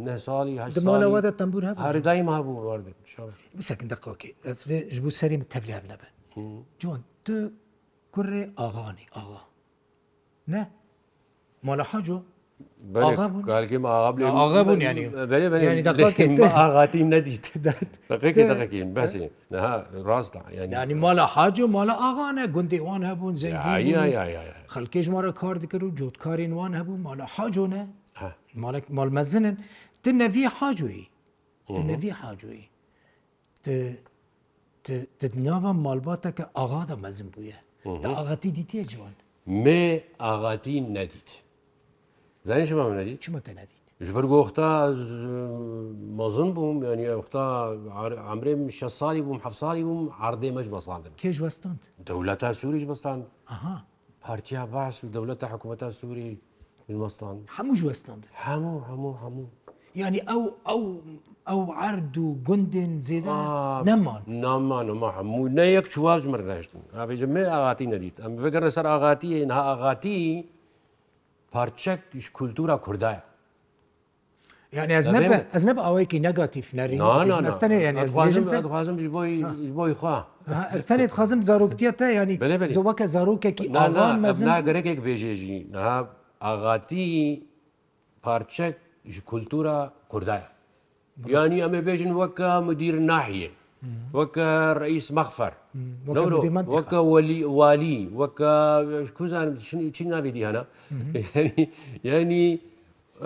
نە 0.07 0.15
ساڵی 0.27 0.55
هەمالەوەدە 0.63 1.31
تەمبور 1.41 1.63
هەردای 1.87 2.23
ما 2.29 2.37
بوو 2.47 2.61
واردێ 2.71 2.93
بسەکن 3.59 3.87
دەقۆکی 3.95 4.31
ئەس 4.47 4.59
بوو 5.05 5.11
سەریم 5.21 5.43
تەبلا 5.53 5.79
بنەبە 5.85 5.99
جوان 6.83 7.01
تو 7.25 7.33
کوڕێ 8.15 8.43
ئاغانی 8.59 9.07
ئاغا 9.17 9.43
نە 10.53 10.61
مالا 11.67 11.85
حەجۆ 11.93 12.19
ئاغاتیم 16.59 17.09
نەدیت 17.15 17.47
بەسی 18.97 19.23
ڕاستە 20.09 20.41
ینی 20.83 20.95
مالا 21.05 21.25
حاج 21.35 21.57
و 21.61 21.67
مالا 21.77 21.95
ئاغانە 22.03 22.45
گوندیوان 22.57 23.03
هەبوون 23.11 23.35
زە 23.43 23.49
خەکێژمارە 24.75 25.31
کار 25.41 25.55
دکرد 25.63 25.83
و 25.83 25.91
جوتکارین 25.99 26.53
وان 26.59 26.73
هەبوو 26.81 26.99
مالا 27.07 27.27
حاجۆنە 27.37 27.83
مالمەزنن 28.99 29.57
ت 30.03 30.05
نەوی 30.23 30.47
حاجوی 30.59 31.05
نەوی 31.91 32.13
حاجوی 32.23 32.65
دنیاوە 35.23 35.71
مالباتە 35.85 36.31
کە 36.41 36.45
ئاغادا 36.57 36.97
مەزم 37.05 37.29
بووە 37.35 37.57
ئاغاتی 37.87 38.51
دیتێ 38.53 38.81
جوان 38.89 39.15
مێ 39.65 40.01
ئاغاتی 40.21 40.81
نەدیت 40.97 41.31
زانش 42.49 42.71
نەدیت 42.73 43.19
چمەتە 43.25 43.53
نەدیت 43.61 43.85
ژبەر 44.07 44.25
گۆختا 44.33 44.71
مەزن 46.19 46.51
بووم 46.57 46.77
ینی 46.93 47.07
ئەوختا 47.15 47.47
ئەمرێم 48.29 48.61
شە 48.79 48.89
ساڵی 48.99 49.23
بووم 49.27 49.39
حە 49.45 49.51
ساڵی 49.63 49.83
بووم 49.89 50.07
عردێ 50.27 50.51
مەش 50.57 50.67
بەسڵاندن 50.75 51.13
کێژ 51.23 51.37
وەستند 51.45 51.81
دەولەتە 52.09 52.49
سووریش 52.61 52.85
بستان 52.91 53.19
پارتیا 54.25 54.63
باس 54.75 54.97
و 55.05 55.07
دەولەتە 55.17 55.47
حکوومەتە 55.53 55.89
سووری 56.01 56.31
مەستان 57.03 57.37
هەموو 57.57 57.77
وەستان 57.91 58.19
هەموو 58.45 58.79
هەموو 58.91 59.15
هەموو 59.23 59.47
يعني 60.01 60.19
او 60.35 60.43
او 60.69 60.81
ئەو 61.51 61.71
عرد 61.73 62.19
و 62.19 62.37
گوندن 62.47 63.03
زێدا 63.09 63.39
نەمان 63.89 64.23
نامان 64.27 64.91
و 64.91 64.95
مەحمموو 65.05 65.55
نە 65.59 65.65
یەک 65.79 65.87
چواز 65.95 66.23
مەرگشتن 66.33 66.85
ئاێژە 66.97 67.27
مێ 67.35 67.45
ئاغاتی 67.55 67.87
نەدیت 67.93 68.17
ئەم 68.23 68.31
فگەرە 68.45 68.69
سەر 68.77 68.87
ئاغاتی 68.93 69.31
ئەها 69.45 69.53
ئاغاتی 69.71 70.21
پارچەکیش 71.55 72.27
کولتورا 72.37 72.77
کوردایە 72.87 73.23
یعنی 74.79 74.93
ئەز 75.01 75.07
نەبە 75.15 75.39
ئەز 75.55 75.65
نەب 75.69 75.79
ئەوەیەکی 75.87 76.19
نەگاتیف 76.29 76.67
نەری 76.75 77.01
خوازم 78.75 78.97
بۆی 79.79 79.95
خوا 80.01 80.19
ئەستانێت 80.75 81.11
خازم 81.17 81.41
زارۆکتیە 81.49 82.03
ینی 82.19 82.37
وەکە 82.89 83.07
زارۆکێکی 83.15 83.67
ناگەرەکێک 84.51 84.99
بێژێژی 85.07 85.59
نها 85.75 85.99
ئاغاتی 86.45 87.13
پارچەک 88.25 88.77
ji 89.13 89.21
kultûra 89.21 89.91
Kurdaya. 90.09 90.49
Yani 91.27 91.61
em 91.61 91.75
ê 91.75 91.81
bêjin 91.89 92.11
weke 92.25 92.53
müdîr 92.67 92.95
nahiyê 93.13 93.51
weke 94.13 94.81
reis 94.83 95.11
mexfer 95.13 95.53
weke 96.77 97.01
welî 97.13 97.41
walî 97.61 97.99
weke 98.21 98.55
kuzan 99.17 99.49
çi 99.97 100.05
navê 100.11 100.35
dihana 100.35 100.65
yani 102.05 102.61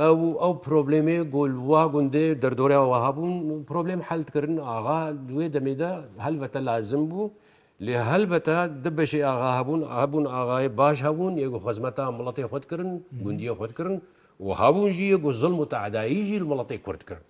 ew 0.08 0.20
ew 0.46 0.54
problemê 0.66 1.22
golwa 1.30 1.82
gundê 1.94 2.42
derdoreya 2.42 2.82
weha 2.92 3.10
bûn 3.16 3.64
problem 3.64 4.00
hel 4.00 4.24
kirin 4.24 4.56
axa 4.56 4.98
duê 5.28 5.46
demê 5.56 5.78
de 5.78 5.90
helvete 6.18 6.64
lazim 6.64 7.02
bû 7.10 7.30
lê 7.86 7.96
helbete 8.10 8.56
di 8.84 8.88
beşê 8.98 9.26
axa 9.26 9.50
hebûn 9.58 9.80
hebûn 10.00 10.24
axayê 10.24 10.76
baş 10.76 10.98
hebûn 11.08 11.32
yê 11.42 11.46
xwezmeta 11.62 12.04
milatê 12.18 12.44
xwed 12.50 12.64
kirin 12.70 13.06
gundiye 13.24 13.52
xwed 13.52 13.70
kirin 13.78 14.02
و 14.46 14.48
هەبوون 14.62 14.90
ژیە 14.98 15.18
گۆ 15.24 15.30
زل 15.40 15.52
متعادایی 15.62 16.20
ژیل 16.28 16.42
وڵەتی 16.50 16.78
کورد 16.86 17.02
کرد 17.08 17.24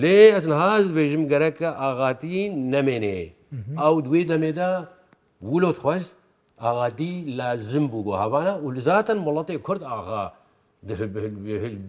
لێ 0.00 0.20
ئەس 0.34 0.46
هاست 0.60 0.90
بێژم 0.96 1.22
گەرەکە 1.32 1.68
ئاغاتی 1.82 2.36
نەمێنێ 2.72 3.18
ئەو 3.80 3.94
دوێ 4.06 4.20
دەمێدا 4.30 4.70
ولۆت 5.54 5.78
خوست 5.84 6.12
ئاغادی 6.64 7.12
لازم 7.38 7.84
بوو 7.92 8.00
بۆ 8.06 8.12
هەبانە 8.22 8.54
و 8.64 8.68
لزاتەن 8.76 9.18
وڵەتی 9.26 9.58
کورد 9.66 9.82
ئاغا 9.90 10.22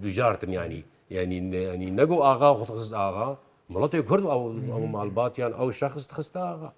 بژارتنیانی 0.03 0.81
ینی 1.15 1.37
ینی 1.73 1.89
نەگو 1.99 2.17
ئاغا 2.25 2.49
خوتخست 2.59 2.93
ئاغا 3.01 3.29
مڵەتی 3.73 4.01
کورد 4.09 4.23
ئەو 4.71 4.81
مالباتیان 4.95 5.51
ئەو 5.59 5.67
شخص 5.81 6.03
خست 6.15 6.35
ئاغا 6.47 6.69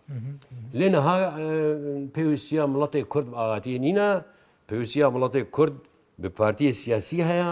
لێنەها 0.79 1.15
پێویستە 2.15 2.63
مڵەتی 2.73 3.03
کورد 3.13 3.27
ئاغاتی 3.39 3.73
نینە 3.85 4.09
پێویستە 4.69 5.05
مڵەتی 5.15 5.41
کورد 5.55 5.75
به 6.19 6.29
پارتی 6.29 6.71
سیاسی 6.77 7.17
هەیە 7.29 7.51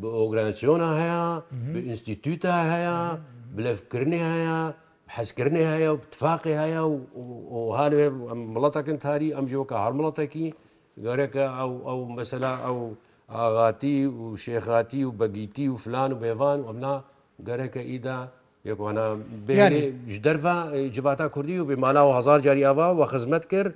بە 0.00 0.08
ئۆگرانسیۆنە 0.20 0.90
هەیە 1.00 1.24
بە 1.72 1.78
ئینستیتوتە 1.86 2.52
هەیە 2.74 2.96
بلفکردنی 3.56 4.20
هەیە 4.30 4.58
حەزکردنی 5.16 5.64
هەیە 5.72 5.90
و 5.94 5.98
تفاقی 6.14 6.54
هەیە 6.62 6.80
و 6.88 6.94
هاوێ 7.78 8.06
مڵەتەکن 8.54 8.96
تاری 9.04 9.34
ئەم 9.36 9.46
جۆکە 9.52 9.76
هەڵمڵەتێکی 9.84 10.48
گەرەکە 11.04 11.44
ئەو 11.58 11.72
ئەو 11.88 12.00
مەسەلا 12.16 12.52
ئەو 12.64 12.78
ئاغاتی 13.34 13.96
و 14.18 14.36
شێخاتی 14.44 15.02
و 15.04 15.10
بەگیتی 15.20 15.66
و 15.68 15.74
فلان 15.84 16.10
و 16.12 16.20
بێوان 16.22 16.58
ئەمنا 16.68 16.94
گەرەکە 17.48 17.82
ئیدا 17.90 18.18
دەرە 18.76 20.56
جواتا 20.96 21.26
کوردی 21.28 21.54
و 21.60 21.64
بمالا 21.64 22.02
و 22.08 22.12
هزار 22.18 22.38
جاری 22.44 22.62
ئاوا 22.68 22.88
و 23.00 23.02
خزمەت 23.06 23.44
کرد 23.46 23.72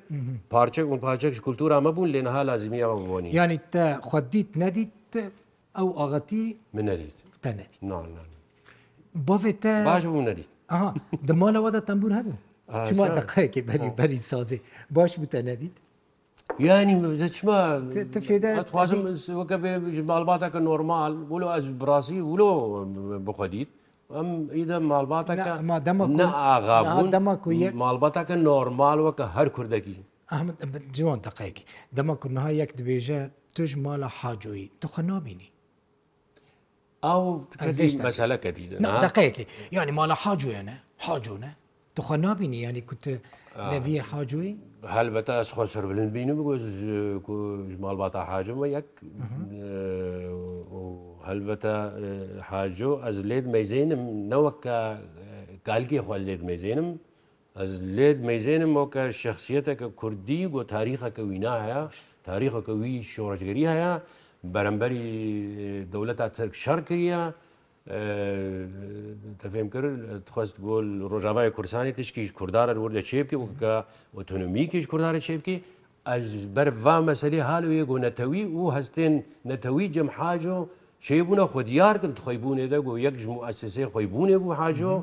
پارچێک 0.52 0.86
و 0.92 0.96
پارچێک 1.06 1.32
کولتورا 1.46 1.78
مەبوون 1.80 2.08
لێنها 2.14 2.42
لازمیەوە 2.50 2.96
بوونی 3.00 3.30
ینی 3.38 3.58
تا 3.72 4.00
خودیت 4.08 4.46
نەدیت 4.62 5.14
ئەو 5.78 5.88
ئاغەتی 5.98 6.44
منەریت 6.76 7.18
تەنێت 7.44 7.72
بۆێت 9.28 9.64
باش 9.90 10.04
بوو 10.06 10.22
نەریت 10.28 10.50
دمالەوەدا 11.28 11.80
تەمبور 11.88 12.12
هەبوو 12.18 12.36
چما 12.88 13.04
دقەیەکی 13.20 13.62
بەری 13.68 13.88
بەری 13.98 14.18
سازی 14.30 14.60
باش 14.96 15.12
بتە 15.22 15.40
نەدیت 15.48 15.74
ینی 16.66 16.94
چمازم 17.36 19.00
وەکە 19.40 19.56
بێ 19.62 19.70
ماڵباتەکە 20.10 20.60
نۆرمال 20.68 21.12
بۆ 21.28 21.36
ئەس 21.56 21.66
براسی 21.80 22.20
ولۆ 22.30 22.50
بخۆدیت 23.28 23.70
ئەم 24.16 24.28
ئیدە 24.54 24.76
ماڵباتەکە 24.90 25.52
ئاغابوون 26.50 27.10
ماڵباتەکە 27.82 28.34
نۆرمالوەکە 28.46 29.26
هەر 29.36 29.48
کوردەکی 29.56 29.96
جوان 30.96 31.20
تەقەیەکی 31.26 31.64
دەمە 31.96 32.14
کوردنها 32.22 32.50
یەک 32.62 32.70
دبێژە 32.78 33.20
توش 33.56 33.70
ماڵە 33.84 34.08
حاجۆیی 34.20 34.68
توخە 34.82 35.02
نابینی 35.10 35.48
ئەو 37.06 37.22
مەسەلەکە 38.06 38.50
دیدە 38.56 38.76
دقەیەکی 39.06 39.44
یعنی 39.76 39.92
ماڵە 39.98 40.16
حاجوێنە 40.24 40.76
حاجوونە 41.04 41.50
تخوا 41.96 42.16
نبینی 42.16 42.56
ینی 42.66 42.80
کوت 42.88 43.04
لەوی 43.70 43.96
حاجوی 44.10 44.50
هەلبەتە 44.96 45.32
ئەس 45.40 45.50
خۆ 45.54 45.62
سەرربلند 45.72 46.12
بینم 46.16 46.36
بگۆ 46.40 46.52
ژمالباتا 47.74 48.20
حاجمە 48.30 48.66
یەک 48.76 48.88
هەلبەتە 51.28 51.74
حاجۆ 52.50 52.90
ئەز 53.04 53.16
لێت 53.30 53.46
مەزێنم 53.54 54.02
نەوەکە 54.32 54.78
کالکی 55.68 56.00
خوال 56.04 56.22
لێت 56.28 56.42
مەزێنم 56.48 56.88
ئەز 57.58 57.72
لێت 57.96 58.18
مەزێنم 58.28 58.72
وەکە 58.78 59.02
شخصیتەکە 59.22 59.86
کوردی 60.00 60.42
بۆ 60.54 60.60
تاریخەکە 60.74 61.22
وینا 61.30 61.54
هەیە 61.64 61.80
تاریخەکە 62.28 62.72
وی 62.80 62.96
شۆڕژگەری 63.12 63.66
هەیە 63.72 63.92
بەرەمبەری 64.54 65.06
دەولەتە 65.92 66.26
ترک 66.36 66.52
شەڕ 66.64 66.78
کریە 66.88 67.22
تەفێم 69.42 69.66
کرد 69.74 70.28
خست 70.34 70.56
گۆل 70.64 70.88
ڕۆژاوای 71.10 71.50
کورسانی 71.56 71.92
تشکیش 71.98 72.28
کوردارە 72.38 72.76
وردە 72.82 73.02
چێبکی 73.10 73.36
وکە 73.42 73.74
ئۆتۆنمیکیش 74.16 74.84
کوردارە 74.90 75.20
چێبکی 75.26 75.56
ئەز 76.08 76.26
بەرڤ 76.54 76.74
مەسەری 77.08 77.40
هاالویە 77.48 77.84
گۆ 77.90 77.96
نەتەوی 78.06 78.42
و 78.58 78.62
هەستێن 78.76 79.14
نەتەوی 79.50 79.86
جەم 79.94 80.08
حاجۆ 80.16 80.58
شێبوونە 81.06 81.44
خودیار 81.52 81.96
کرد 82.02 82.16
خۆی 82.24 82.38
بوونێدا 82.42 82.78
گۆ 82.86 82.92
یەک 83.06 83.14
ژم 83.22 83.34
و 83.38 83.44
ئەسسێ 83.46 83.84
خۆی 83.92 84.06
بوونێ 84.12 84.36
بوو 84.42 84.52
حاجۆ 84.60 84.94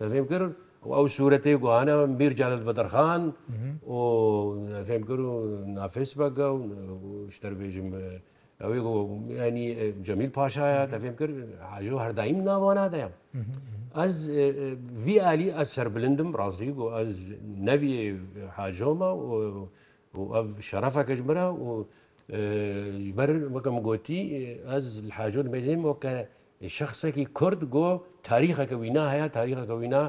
دەفێم 0.00 0.26
کرد 0.30 0.52
ئەو 0.96 1.06
سوورەتی 1.16 1.54
گوهانە 1.62 1.94
بیرجانت 2.20 2.62
بەدەرخان 2.68 3.22
و 3.94 4.00
فێم 4.88 5.02
کرد 5.08 5.24
و 5.30 5.36
نافێس 5.78 6.10
بەگە 6.18 6.48
و 6.62 6.64
شتەربێژم 7.34 7.88
ئەوەی 8.60 8.80
ینی 9.38 9.66
جەمیل 10.06 10.30
پاشایە 10.36 10.86
تەفێم 10.94 11.14
کرد 11.20 11.34
حاجۆ 11.72 11.96
هەردایم 12.04 12.38
ناوانادەیە. 12.48 13.10
ئەس 14.00 14.14
وی 15.04 15.16
علی 15.30 15.48
ئە 15.58 15.62
سربلندم 15.74 16.30
ڕازی 16.40 16.70
و 16.80 16.82
ئەس 16.96 17.10
نەوی 17.68 17.92
حاجۆمە 18.58 19.10
ئەف 20.36 20.46
شەرەفەکەش 20.68 21.20
برە 21.28 21.46
و 21.64 21.84
بەر 23.18 23.30
وەکەم 23.54 23.76
گوتی 23.88 24.20
ئەس 24.70 24.84
حاجۆ 25.18 25.40
بێزیمەوە 25.54 25.94
کە 26.02 26.12
شخصێکی 26.78 27.24
کورد 27.38 27.60
گۆ 27.74 27.88
تاریخەکە 28.30 28.76
وینا 28.82 29.04
هەیە 29.12 29.26
تاریخەکە 29.38 29.74
وینا 29.82 30.02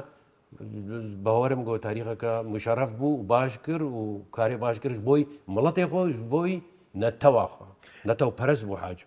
باوەرم 1.24 1.62
گۆ 1.68 1.74
تاریخەکە 1.86 2.32
مشەرەف 2.54 2.90
بوو 3.00 3.22
باش 3.32 3.54
کرد 3.66 3.82
و 4.00 4.02
کارێ 4.36 4.56
باش 4.64 4.76
کردش 4.82 4.98
بۆی 5.08 5.22
مڵەتێ 5.54 5.84
خۆش 5.92 6.16
بۆی 6.32 6.54
نەتەواخوا 6.96 7.66
نەتەو 8.08 8.30
پەرست 8.38 8.64
بۆ 8.68 8.74
حاج 8.82 8.98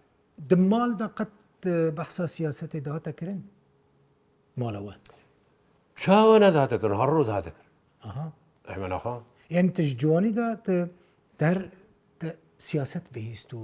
دمالدا 0.50 1.08
قەت 1.18 1.30
بەحسا 1.98 2.26
سیاستی 2.36 2.80
داهاتەکردن 2.86 3.42
مالەوە 4.62 4.94
چاوە 6.02 6.36
نەداتەکرد 6.44 6.94
هەڕوو 7.02 7.26
دااتەکرد 7.32 7.72
ئەمە 8.70 8.88
نەخوا 8.94 9.16
یعنی 9.50 9.70
تش 9.76 9.90
جوانیدا 10.02 10.48
دەر 11.42 11.58
سیاست 12.60 13.04
بهیست 13.14 13.54
و 13.54 13.60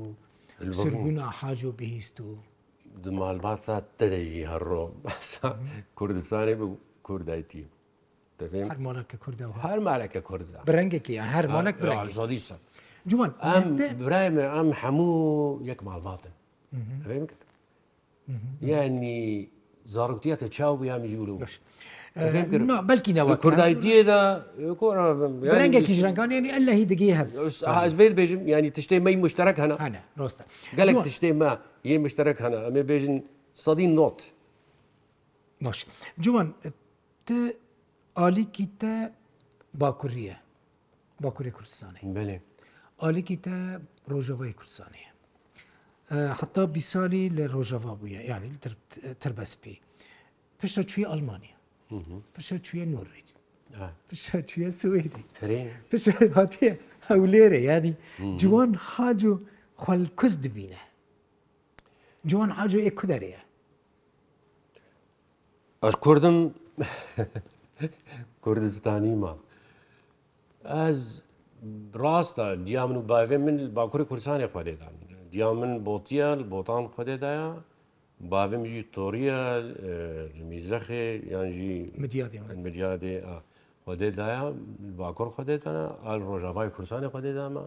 سرگونا 0.74 1.26
حاج 1.40 1.64
و 1.66 1.72
بهیست 1.72 2.20
و 2.22 2.38
دمالباتا 3.04 3.80
تدەژی 4.00 4.44
هەڕۆ 4.54 4.82
باسا 5.04 5.50
کوردستانی 5.96 6.56
بە 6.60 6.66
کوردایتی 7.04 7.66
هەر 8.42 8.78
مالەکە 8.88 9.16
کوردەوە 9.24 9.54
هەر 9.68 9.80
مالەکە 9.88 10.18
کوردە 10.30 10.60
برنگێکی 10.70 11.16
هەر 11.36 11.46
مالەک 11.56 12.10
زادی 12.18 12.40
سەب 12.48 12.62
جوان 13.08 13.32
برایمە 14.06 14.44
ئەم 14.56 14.70
هەموو 14.82 15.60
یەک 15.70 15.80
ماڵباتن 15.88 16.34
یعنی 18.62 19.20
زارروکتیەتە 19.96 20.48
چاو 20.58 20.74
بیامی 20.82 21.08
جوولە 21.14 21.34
بەش. 21.46 21.54
بەلکی 22.90 23.12
نەوە 23.20 23.34
کوردای 23.44 23.74
دیێدا 23.84 24.22
ڕەنگێکی 25.60 25.94
ژرانگانیانی 25.98 26.50
ئە 26.56 26.60
لە 26.68 26.72
هی 26.78 26.86
دەگەی 26.92 27.12
هەبێت 27.20 28.14
بێژم 28.20 28.42
ینی 28.52 28.70
تشتەی 28.78 29.00
مەی 29.06 29.16
مشتەرەك 29.26 29.58
هەنا 29.64 29.76
هەە 29.86 30.00
ڕۆستە 30.22 30.44
گەلێک 30.80 30.98
تشتەی 31.08 31.32
ما 31.42 31.52
یە 31.90 31.96
مشتەرەك 32.06 32.38
هەنا 32.46 32.58
ئەمێ 32.68 32.82
بێژن 32.92 33.16
سەدی 33.66 33.88
نۆت 34.00 34.20
باش 35.66 35.80
جوان 36.24 36.48
عالیکی 38.22 38.68
تە 38.82 38.92
باکووریە 39.82 40.38
باکووری 41.24 41.52
کوردستانی 41.58 42.02
بێ 42.18 42.26
ئالێکی 43.04 43.38
تە 43.46 43.56
ڕۆژەوەی 44.12 44.54
کوردستانەیە 44.60 45.12
حتا 46.40 46.64
بیسالی 46.76 47.26
لە 47.38 47.46
ڕۆژەوا 47.54 47.94
بووە 48.00 48.20
یانی 48.32 48.52
تربەسپی 49.22 49.76
پشتە 50.60 50.82
چوی 50.92 51.06
ئەلمانیا 51.12 51.56
پشە 52.34 52.58
چویە 52.66 52.86
نۆرویج 52.94 53.28
پشە 54.08 54.38
چویە 54.50 54.70
سوێدی 54.82 55.24
پشە 55.90 56.12
هاتیە 56.38 56.74
هەولێرە 57.10 57.60
ینی 57.70 57.94
جوان 58.42 58.72
حاج 58.90 59.22
و 59.32 59.34
خەل 59.84 60.04
کورد 60.20 60.44
بینە 60.56 60.82
جوان 62.32 62.50
حاج 62.58 62.72
و 62.76 62.84
ئێ 62.86 62.92
کودەرەیە 63.00 63.44
ئەش 65.84 65.96
کوردم 66.06 66.38
کوردستانی 68.46 69.16
ما 69.24 69.34
ئەز 70.72 71.00
ڕاستە 72.04 72.45
دیامن 72.67 72.95
و 72.95 73.02
باوێ 73.12 73.38
من 73.45 73.58
باکووری 73.78 74.06
کورسانی 74.12 74.48
خودێدان 74.54 74.93
دیا 75.34 75.50
من 75.60 75.72
بۆتیە 75.88 76.30
بۆتان 76.54 76.84
خودێدایە 76.95 77.50
باوێمژی 78.32 78.82
تۆریە 78.95 79.39
میزەخێ 80.50 81.06
یانژی 81.34 81.80
مدیادێ 82.65 83.13
خودێدایە 83.86 84.43
باکۆر 85.00 85.30
خودێتەنە 85.36 85.86
ئال 86.06 86.22
ڕۆژاوای 86.30 86.69
کورسانی 86.76 87.08
خودێدامە 87.13 87.63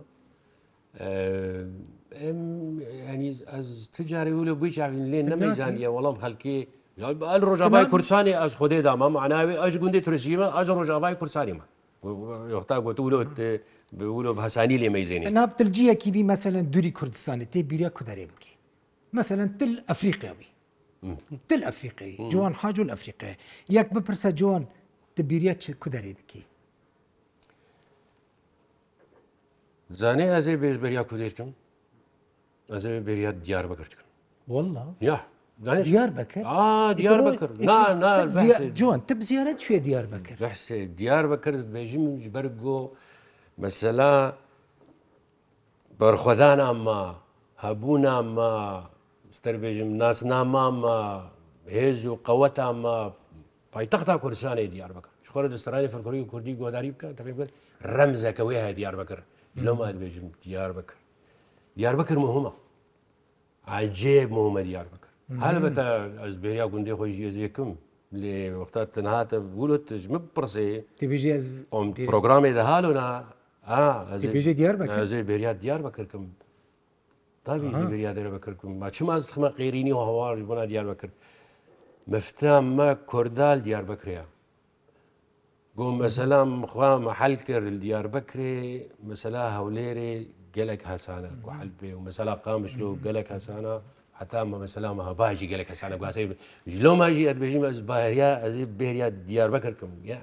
ئەنیز 3.09 3.39
ئەز 3.53 3.67
تجاری 3.97 4.33
و 4.39 4.45
لە 4.49 4.55
بووی 4.59 4.71
چاوین 4.79 5.05
لێ 5.13 5.21
نەمەزانیە 5.33 5.89
وەڵام 5.97 6.17
هەلکی 6.25 6.59
ئەل 7.33 7.43
ڕۆژاوای 7.49 7.87
کورسانی 7.93 8.33
ئەس 8.41 8.53
خودێدامە 8.61 9.07
معناوی 9.19 9.55
ئەش 9.63 9.75
گوندی 9.83 10.01
ترسیمە 10.09 10.47
ئەژ 10.57 10.69
ڕۆژاوای 10.79 11.15
کورسانیمە 11.21 11.65
یختا 12.55 12.77
گوتورۆت 12.87 13.33
بورۆ 13.99 14.31
هەسانی 14.47 14.77
لێ 14.83 14.89
مەیزێنێ 14.97 15.27
نابتلجیەکی 15.39 16.11
بی 16.15 16.23
مەسەن 16.31 16.55
دووری 16.75 16.93
کوردستانی 16.99 17.47
تێ 17.53 17.61
بیریا 17.71 17.91
کودارێ 17.99 18.27
بکە 18.33 18.53
مەسەن 19.17 19.49
تل 19.61 19.73
ئەفریقیاوی 19.89 20.49
تل 21.49 21.61
ئەفریقی 21.69 22.13
جوان 22.33 22.53
حاجول 22.61 22.89
ئەفریقی 22.95 23.33
یەک 23.79 23.89
بپرسە 23.95 24.29
جوان 24.41 24.63
تبیریە 25.17 25.55
چ 25.63 25.65
کودارێ 25.83 26.13
دکی 26.19 26.43
زانێ 30.01 30.27
ئەزێ 30.35 30.55
بێژبەریا 30.63 31.03
کودێتکەم 31.11 31.51
ئەزێ 32.73 32.91
بێریات 33.07 33.37
دیار 33.47 33.65
بەگرتکن 33.71 34.07
والله 34.53 34.85
یا 35.09 35.19
دیار 35.61 36.11
بکرد 36.11 36.97
دیار 36.97 37.21
بکرد 37.31 37.61
جوان 38.75 39.01
تب 39.07 39.21
زیارەت 39.23 39.59
شوێ 39.61 39.79
دیار 39.79 40.07
بکرد 40.07 40.97
دیار 40.97 41.27
بکرد 41.33 41.61
بێژیم 41.77 42.05
بەرگۆ 42.35 42.79
مەسەلا 43.63 44.13
بەرخۆدان 46.01 46.59
ئەمە 46.67 47.01
هەبوو 47.65 47.95
نامە 48.09 48.53
ستەربێژم 49.37 49.91
ناسنامامە 50.03 50.99
هێز 51.77 52.01
و 52.11 52.15
قەوەت 52.27 52.57
ئەمە 52.67 52.99
پایتەختا 53.75 54.15
کوردستانی 54.25 54.67
دیار 54.75 54.93
بکرد 54.99 55.13
خۆرە 55.35 55.49
دەسترانی 55.55 55.87
فکری 55.95 56.21
و 56.25 56.31
کوردی 56.33 56.53
گۆداری 56.63 56.91
بکە 56.97 57.09
تەفێ 57.19 57.47
ڕەمزەکەوەی 57.97 58.59
هەیە 58.65 58.75
دیار 58.79 58.95
بکرد 59.01 59.25
لەمان 59.65 59.95
بێژم 60.03 60.27
دیار 60.45 60.73
بکرد 60.79 61.01
دیار 61.77 61.97
بکرد 62.01 62.19
مهمە 62.27 62.53
عجێب 63.77 64.31
مهمە 64.37 64.61
دیار 64.69 64.87
بکرد 64.93 65.02
هەلبەتە 65.45 65.85
ئەس 66.25 66.35
بێریا 66.45 66.67
گوندی 66.73 66.95
خۆی 66.99 67.13
ژێزیەکەم 67.19 67.71
لێ 68.21 68.39
وەختا 68.61 68.83
تەنهاتە 68.95 69.39
بولت 69.57 69.87
ژمە 70.03 70.19
بپرسێ 70.25 70.69
پرۆگرامی 72.11 72.53
دەهالۆنا 72.59 73.09
ئازێ 74.93 75.21
بێریا 75.29 75.53
دیار 75.63 75.81
بەکردکم 75.87 76.25
تاوی 77.45 77.69
بێریا 77.93 78.13
دەرە 78.17 78.31
بەکردکم 78.37 78.71
ماچم 78.83 79.07
ئاز 79.13 79.25
خمە 79.35 79.51
قێرینی 79.59 79.93
و 79.99 80.01
هەواژ 80.09 80.39
بۆنا 80.51 80.65
دیار 80.71 80.87
بەکرد 80.91 81.15
مەفتاممە 82.13 82.89
کوردال 83.11 83.59
دیار 83.67 83.85
بکرێە 83.93 84.25
گۆ 85.79 85.87
مەسەلام 86.01 86.51
خواامە 86.73 87.11
حەل 87.21 87.35
کرد 87.49 87.67
دیار 87.85 88.07
بکرێ 88.17 88.55
مەسەلا 89.09 89.45
هەولێرێ 89.57 90.13
گەلک 90.57 90.81
هەسانە 90.91 91.31
حەل 91.59 91.71
پێ 91.79 91.91
و 91.97 92.01
مەسەلا 92.07 92.35
قامشت 92.45 92.81
و 92.87 92.89
گەلک 93.05 93.27
هەسانە 93.35 93.75
حتا 94.19 94.39
مەمەسەلامەها 94.53 95.13
باجی 95.21 95.47
گەلە 95.53 95.65
کەسانە 95.71 95.97
گواسی 96.01 96.25
لۆ 96.83 96.93
ماژی 97.01 97.29
ئەربێژیم 97.29 97.63
ئەس 97.69 97.79
باهریا 97.91 98.31
ئەز 98.45 98.55
بێریا 98.79 99.09
دیار 99.29 99.51
بەکردکەم 99.55 99.93
گە 100.09 100.21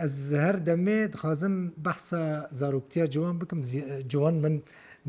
ئەس 0.00 0.14
هەر 0.44 0.56
دەمێت 0.68 1.12
خازم 1.20 1.54
بەحسە 1.84 2.20
زارروکتیا 2.58 3.04
جوان 3.14 3.36
بکەم 3.40 3.60
جوان 4.12 4.36
من 4.44 4.56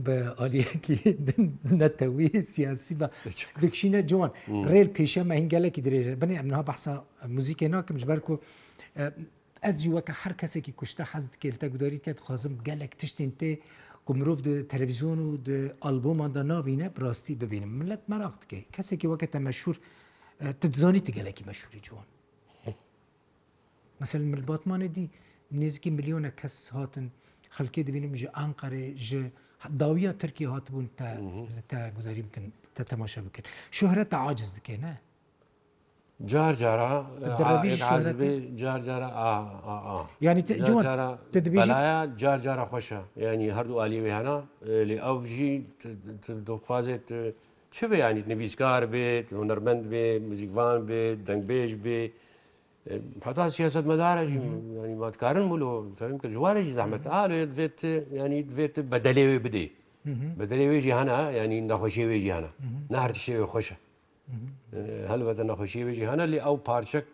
بە 0.05 0.15
ئالیەکی 0.39 0.95
نەتەوی 1.81 2.29
سیاسی 2.53 2.93
بە 3.01 3.07
دکشینە 3.61 4.01
جوان 4.11 4.31
ڕێل 4.71 4.89
پێشەمە 4.97 5.33
هنگگەلێکی 5.39 5.81
درێژە 5.87 6.11
بنێ 6.21 6.35
ئەمنها 6.39 6.63
بەحسا 6.69 6.93
موزیکی 7.35 7.67
ناکەم 7.75 7.97
ژبەر 8.03 8.19
و 8.31 8.39
ئەجی 9.65 9.89
وەکە 9.95 10.13
هەر 10.21 10.33
کەسێکی 10.41 10.71
کوشتە 10.79 11.03
حەز 11.11 11.25
دکێتە 11.33 11.65
گوداریت 11.73 12.03
کات 12.05 12.19
خازم 12.27 12.53
گەلێک 12.67 12.93
تشتین 13.01 13.31
تێ 13.39 13.51
کو 14.11 14.17
مرۆڤ 14.19 14.39
د 14.45 14.63
تەلەویزیۆن 14.71 15.19
و 15.25 15.35
د 15.49 15.67
ئەلبۆماندا 15.87 16.41
ناوینە 16.51 16.87
ڕاستی 17.03 17.35
ببینم 17.43 17.71
منلت 17.81 18.01
مەراق 18.13 18.33
دکەی 18.41 18.63
کەسێکی 18.77 19.07
وەکە 19.11 19.27
تە 19.35 19.39
مەشهور 19.47 19.75
تزانی 20.61 21.01
تگەلێکی 21.07 21.47
مەشهوری 21.49 21.85
جوان 21.87 22.07
مثل 24.01 24.21
ملباتمانە 24.33 24.87
دی 24.97 25.05
نێزیکی 25.61 25.89
میلیۆنە 25.97 26.31
کەس 26.41 26.55
هاتن 26.77 27.05
خەلکێ 27.55 27.81
دەبینم 27.87 28.13
ژە 28.21 28.29
ئەنقەرێ 28.39 28.85
ژە 29.07 29.21
داویە 29.83 30.11
ترکی 30.23 30.45
هاتبوون 30.53 30.87
تا 31.69 31.77
گوداری 31.97 32.23
بکەن 32.27 32.45
تە 32.75 32.83
تەماشا 32.91 33.21
بکەن 33.27 33.45
شوهرە 33.77 34.05
تا 34.11 34.17
عاجز 34.25 34.49
دکێنە 34.57 34.93
جار 36.31 36.53
جارا 36.61 36.91
جار 38.61 38.79
جارا 38.87 39.09
ینی 40.27 40.41
تدبیلایە 41.35 41.97
جار 42.21 42.37
جارە 42.45 42.65
خۆشە 42.71 42.99
ینی 43.25 43.47
هەردوو 43.57 43.79
عالیوێ 43.83 44.11
هەنا 44.17 44.37
لێ 44.89 44.97
ئەوژی 45.05 45.53
دۆخوازێت 46.49 47.05
چه 47.75 47.85
بێ 47.89 47.95
ینیت 48.05 48.27
نویسکار 48.33 48.81
بێت 48.93 49.27
هوەرمەند 49.39 49.81
بێ 49.91 50.05
موزیکوان 50.29 50.79
بێ 50.89 51.03
دەنگبێژ 51.27 51.71
بێ 51.85 51.99
حتا 53.25 53.43
سیاست 53.57 53.85
مەدارەژی 53.91 54.37
ینی 54.83 54.95
ماتکارن 55.03 55.45
بولۆم 55.51 55.85
کە 56.21 56.27
جوارێکی 56.33 56.73
زەحمەت 56.79 57.03
ئاێت 57.13 57.51
بێت 57.57 57.79
ینی 58.21 58.41
بێت 58.57 58.75
بەدەلێوێ 58.91 59.39
بدێ 59.45 59.65
بەدەلێ 60.39 60.65
وێژی 60.71 60.91
هەنا 60.99 61.19
ینی 61.43 61.59
نەخۆشی 61.71 62.03
وێژی 62.11 62.31
هەنا 62.37 62.51
نهرتی 62.93 63.21
شێوێ 63.27 63.47
خۆشە 63.53 63.77
هەلبەتە 65.11 65.43
نەخۆشیە 65.49 65.83
بێژی 65.87 66.05
هەنە 66.11 66.25
لێ 66.31 66.39
ئەو 66.45 66.55
پارچەک 66.67 67.09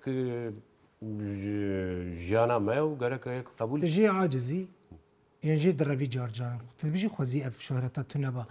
ژیانە 2.25 2.57
مە 2.67 2.77
و 2.87 2.91
گەرەکەیەک 3.01 3.47
قبول 3.59 3.79
ژێ 3.95 4.05
عجززی 4.21 4.63
ێژێ 5.51 5.71
دەڕەوی 5.79 6.07
جارجان 6.15 6.57
قوتبیژی 6.67 7.09
خۆزی 7.15 7.39
ئەف 7.45 7.55
شوهرەتە 7.67 8.01
تونەبە 8.11 8.43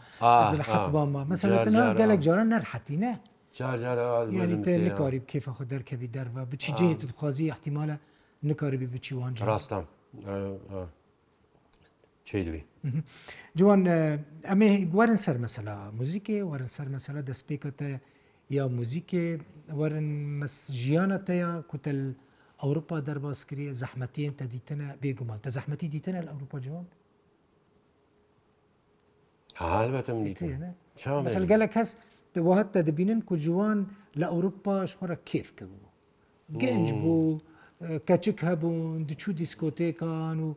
حەقبامە 0.70 1.22
مەسەلا 1.32 1.56
گەلێک 2.00 2.20
جاران 2.26 2.48
نەرحەتینە 2.54 3.12
کاری 5.00 5.18
بکیفە 5.24 5.50
خۆ 5.56 5.62
دەرکەوی 5.72 6.08
دەرە 6.16 6.30
بچی 6.52 6.70
جێت 6.78 7.00
خۆزی 7.20 7.46
احتیمالە 7.54 7.96
نکاربی 8.48 8.86
بچی 8.94 9.14
وانجا 9.18 9.42
ڕاستان 9.50 9.84
چێوی 12.28 12.62
جوان 13.58 13.82
ئەمێ 14.50 14.68
گوارن 14.92 15.18
سەر 15.26 15.36
مەسەلا 15.44 15.76
موزیکێ 15.98 16.38
وەرن 16.50 16.70
سەر 16.76 16.88
مەسەلا 16.94 17.20
دەستپێکەتە 17.30 17.90
یا 18.50 18.68
موزیکê 18.78 19.38
werin 19.80 20.44
jiyana 20.72 21.24
te 21.24 21.34
ya 21.34 21.62
ku 21.68 21.78
tel 21.78 22.14
Ewropa 22.64 23.06
derbas 23.06 23.44
kiriye 23.44 23.72
zehmetiyên 23.74 24.32
te 24.36 24.50
dîtine 24.50 24.88
bêguman 25.02 25.38
te 25.42 25.50
zehmetî 25.50 25.92
dîtine 25.92 26.22
li 26.22 26.26
Ewropa 26.30 26.60
ciwan? 26.60 26.84
Halbet 29.54 30.08
min 30.08 30.24
dîtine 30.26 30.74
gelek 31.46 31.76
hes 31.76 31.96
hat 32.34 32.72
te 32.72 32.86
dibînin 32.86 33.20
ku 33.20 33.38
ciwan 33.38 33.78
li 34.16 34.24
Ewropa 34.24 34.86
ji 34.86 34.92
xwara 34.96 35.14
kêf 35.30 35.48
kebû. 35.58 35.80
Genc 36.62 36.88
bû, 37.02 37.40
keçik 38.06 38.38
hebûn, 38.42 39.04
diçû 39.08 39.30
dîskotêkan 39.40 40.38
û 40.46 40.48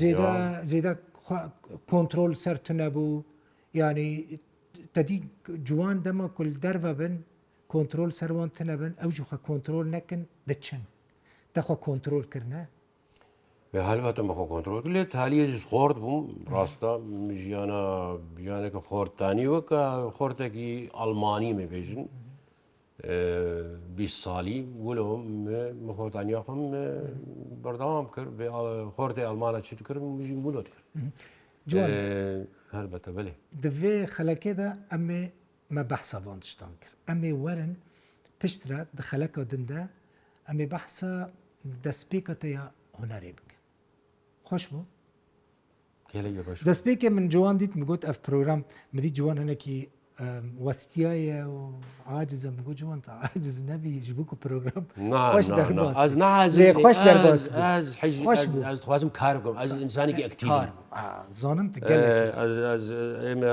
zêde 0.00 0.30
zêde 0.70 0.92
kontrol 1.90 2.34
ser 2.34 2.56
tune 2.64 2.86
bû 2.96 3.22
yani 3.74 4.06
tedî 4.94 5.22
ciwan 5.62 6.04
dema 6.04 6.34
kul 6.34 6.62
derve 6.62 6.98
bin 6.98 7.24
کۆنتترۆل 7.74 8.10
سەروان 8.20 8.50
تەنەبن 8.58 8.92
ئەو 9.02 9.10
جوخە 9.18 9.36
کۆنتترۆل 9.46 9.86
نەکەن 9.96 10.20
دەچن 10.50 10.82
دەخوا 11.54 11.76
کۆنتترۆلکردە 11.86 12.60
هەلبەتم 13.90 14.26
بەخۆ 14.30 14.44
کۆنتترۆل 14.52 14.82
لێت 14.94 15.08
تالیەی 15.16 15.48
خۆرد 15.70 15.96
بووم 16.04 16.26
ڕاستە 16.54 16.90
ژیانە 17.40 17.82
بیانێکە 18.36 18.80
خۆردانی 18.88 19.46
وەکە 19.54 19.80
خۆرتێکی 20.16 20.70
ئەلمانی 20.98 21.52
مێبێژن 21.58 22.04
بی 23.96 24.06
ساڵی 24.22 24.58
گولەوە 24.84 25.16
مخۆتانیاخم 25.86 26.60
بەردەوام 27.62 28.06
کرد 28.14 28.30
خۆرتی 28.96 29.22
ئەلمانە 29.28 29.60
چیت 29.66 29.80
کرد 29.86 30.00
مژین 30.18 30.40
بولۆت 30.44 30.66
کرد 30.72 30.82
هەربەتە 32.76 33.10
بێ 33.16 33.22
دەبێ 33.64 33.94
خەلەکێدا 34.14 34.68
ئەمێ 34.92 35.22
me 35.74 35.84
behsa 35.90 36.18
vanştan 36.26 36.72
kir. 36.80 36.90
Em 37.12 37.24
ê 37.30 37.48
werin 37.48 37.74
piştre 38.40 38.78
di 38.96 39.02
xeleka 39.10 39.50
din 39.50 39.68
de 39.68 39.80
em 40.50 40.58
ê 40.58 40.66
behsa 40.72 41.12
destpêka 41.84 42.34
te 42.38 42.48
ya 42.56 42.64
hunerê 43.00 43.32
bikin. 43.38 43.58
Xş 44.50 44.66
bû? 44.72 44.80
Destpêkê 46.70 47.10
min 47.10 47.28
ciwan 47.28 47.58
dît 47.60 47.74
mi 47.78 47.84
got 47.84 48.04
ev 48.04 48.12
program 48.22 48.64
midî 48.92 49.10
ciwan 49.14 49.36
hinekî 49.36 49.88
وەستیایە 50.20 51.42
و 51.46 51.72
عاجزم 52.06 52.56
گو 52.64 52.72
جوان 52.74 53.00
تا 53.00 53.12
عاجز 53.12 53.58
نەبی 53.66 54.06
ji 54.08 54.12
بوو 54.12 54.26
و 54.32 54.36
پروۆگرام 54.44 54.84
خوازم 58.84 59.08
کار 59.08 59.36
بکەم 59.42 59.54
ئەس 59.60 59.72
ئینسانێکی 59.72 60.22
ئەکتیار 60.26 60.68
زانم 61.30 61.68
ئێمە 63.24 63.50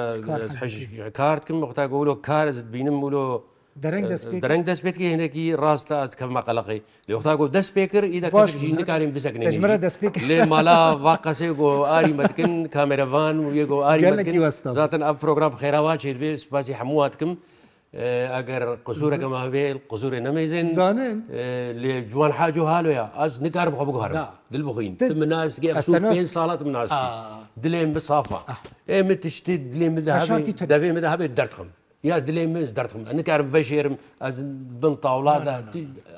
حش 0.62 0.76
کارتکەم 1.20 1.58
بەختا 1.66 1.84
گەولۆ 1.94 2.16
کارزت 2.30 2.68
بینم 2.72 2.98
ولۆ 3.04 3.26
دەرەنگ 3.84 4.66
دەست 4.70 4.82
پێێت 4.86 4.98
هێنێکی 5.12 5.46
ڕاستە 5.64 6.00
کەفمە 6.20 6.42
قەلقی 6.48 6.80
لەختا 7.10 7.34
گۆ 7.40 7.46
دەست 7.58 7.72
پێ 7.76 7.84
کرد 7.92 8.10
ئیدەکارین 8.16 9.12
بزەکنێمرە 9.16 9.78
دەست 9.86 10.00
لێ 10.30 10.40
مالا 10.52 10.80
ڤقەسێ 11.06 11.50
گۆ 11.60 11.70
ئاری 11.90 12.14
مەتکن 12.20 12.52
کامێرەڤان 12.76 13.36
و 13.44 13.48
یەگۆ 13.60 13.78
ئاری 13.88 14.52
زاتن 14.78 15.02
ئەف 15.08 15.16
پرۆگرام 15.24 15.54
خێراوا 15.62 15.94
چێت 16.02 16.18
بێ 16.22 16.30
سوپاسی 16.44 16.74
هەموواتکەم 16.80 17.32
ئەگەر 18.36 18.64
قسوورەکەم 18.88 19.34
هەبێ 19.44 19.66
قزورێ 19.92 20.20
نەمەزێن 20.26 20.68
زانێن 20.80 21.18
لێ 21.82 21.94
جوان 22.12 22.32
حاج 22.38 22.56
و 22.60 22.66
هاالۆە 22.72 23.06
ئەس 23.20 23.34
نکارم 23.46 23.76
خۆ 23.80 23.84
بگوهر 23.90 24.12
دل 24.52 24.62
بخۆین 24.70 24.94
من 25.20 25.28
ناسگە 25.32 25.72
ساڵات 26.36 26.62
من 26.68 26.72
ناست 26.78 26.96
دلێن 27.64 27.92
بسافە 27.96 28.40
ئێمە 28.92 29.16
تشتی 29.24 29.56
دلێ 29.72 29.88
مدەهابێت 29.96 30.56
دەوێ 30.72 30.92
مدەهابێت 30.98 31.34
دەرخم 31.40 31.70
یا 32.08 32.18
دلێ 32.28 32.46
مز 32.54 32.68
دەردخم 32.78 33.02
نکارم 33.20 33.48
بەژێرم 33.54 33.96
ئەس 34.26 34.36
بن 34.82 34.96
تاوڵادا 35.06 35.56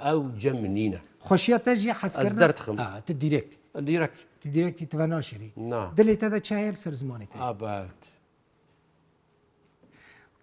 ئەو 0.06 0.19
جەم 0.41 0.60
نینە 0.78 1.00
خۆشیە 1.28 1.58
تەژی 1.65 1.91
حەس 2.02 2.13
دەردخم 2.41 2.76
دیرێک 3.24 3.50
دیرەک 3.88 4.13
دیرێکی 4.54 4.86
تواناشری 4.91 5.50
دلێ 5.98 6.15
تەدا 6.24 6.39
چایر 6.50 6.76
سەر 6.84 6.93
زمانی 7.02 7.28
ئابات 7.43 8.02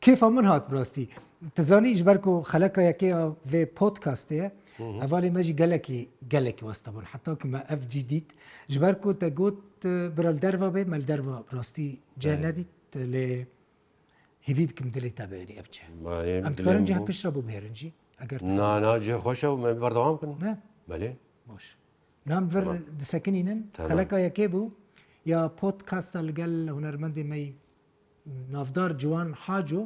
کێفا 0.05 0.29
من 0.37 0.44
هات 0.50 0.64
ڕاستی 0.74 1.07
تزانی 1.57 1.90
ئیشبەر 1.94 2.16
و 2.26 2.42
خەلەکە 2.53 2.81
یەکێ 2.90 3.11
vê 3.50 3.62
پۆتکاستەیە 3.79 4.48
ئەوالی 5.03 5.31
مەژی 5.37 5.55
گەلکی 5.62 6.00
گەلێکی 6.33 6.64
وەستەبوون 6.68 7.07
حتاکمە 7.12 7.61
ئەف 7.70 7.81
جدید 7.94 8.29
ژبەر 8.72 8.94
و 9.07 9.12
تەگوت 9.22 9.61
برەل 10.16 10.38
دەرەوە 10.44 10.68
بێ 10.74 10.83
مەل 10.92 11.05
دەرەوە 11.11 11.37
ڕاستی 11.57 11.88
جە 12.22 12.33
نەدیت 12.44 12.72
لێ 13.12 13.29
هیویدکم 14.48 14.88
دلی 14.94 15.11
تا 15.18 15.24
بێنی 15.31 15.55
ئەبچێ 15.61 15.83
ئەم 16.44 16.55
دەرنج 16.59 16.90
پشتە 17.09 17.29
بوو 17.35 17.44
بێرنجی 17.50 17.90
ئەگەر 18.20 18.40
ناناجێ 18.59 19.16
خۆشە 19.24 19.48
و 19.53 19.57
مە 19.64 19.70
بەردەوام 19.85 20.16
کردن 20.20 20.40
بەێ 20.90 21.12
باش 21.48 21.64
نام 22.31 22.44
دسەکنینن 23.00 23.61
خەلەکە 23.90 24.16
یەکێ 24.26 24.46
بوو 24.55 24.72
یا 25.33 25.40
پۆت 25.59 25.79
کاستە 25.88 26.20
لەگەل 26.29 26.53
هوەرمەندی 26.76 27.24
مەی 27.33 27.44
نافدار 28.55 28.90
جوان 29.03 29.29
حاجۆ 29.44 29.83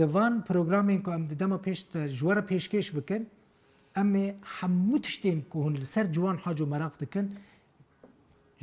دەوان 0.00 0.34
پرۆگرامین 0.46 1.00
کو 1.04 1.10
ئەم 1.14 1.24
دەمە 1.42 1.58
پێش 1.66 1.78
ژوەرە 2.18 2.42
پێشکەش 2.50 2.88
بکەن 2.96 3.22
ئەمێ 3.98 4.26
هەموو 4.58 4.98
شتێن 5.14 5.38
کو 5.50 5.56
هون 5.64 5.74
لەسەر 5.82 6.06
جوان 6.16 6.36
حاجۆ 6.44 6.64
مەراق 6.72 6.94
دکن 7.02 7.26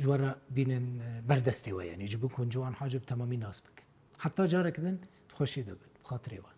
ژوەرە 0.02 0.30
بینن 0.56 0.86
بەردەستی 1.28 1.72
وە 1.76 1.82
یعنی 1.90 2.04
جبوو 2.12 2.28
کون 2.36 2.48
جوان 2.54 2.74
حاجب 2.80 3.02
تەمەمی 3.10 3.38
ناس 3.46 3.58
بکە 3.66 3.79
حتا 4.24 4.44
جارێکدن 4.52 4.96
خۆشی 5.36 5.62
دەبن 5.68 5.90
خااتێوە. 6.08 6.50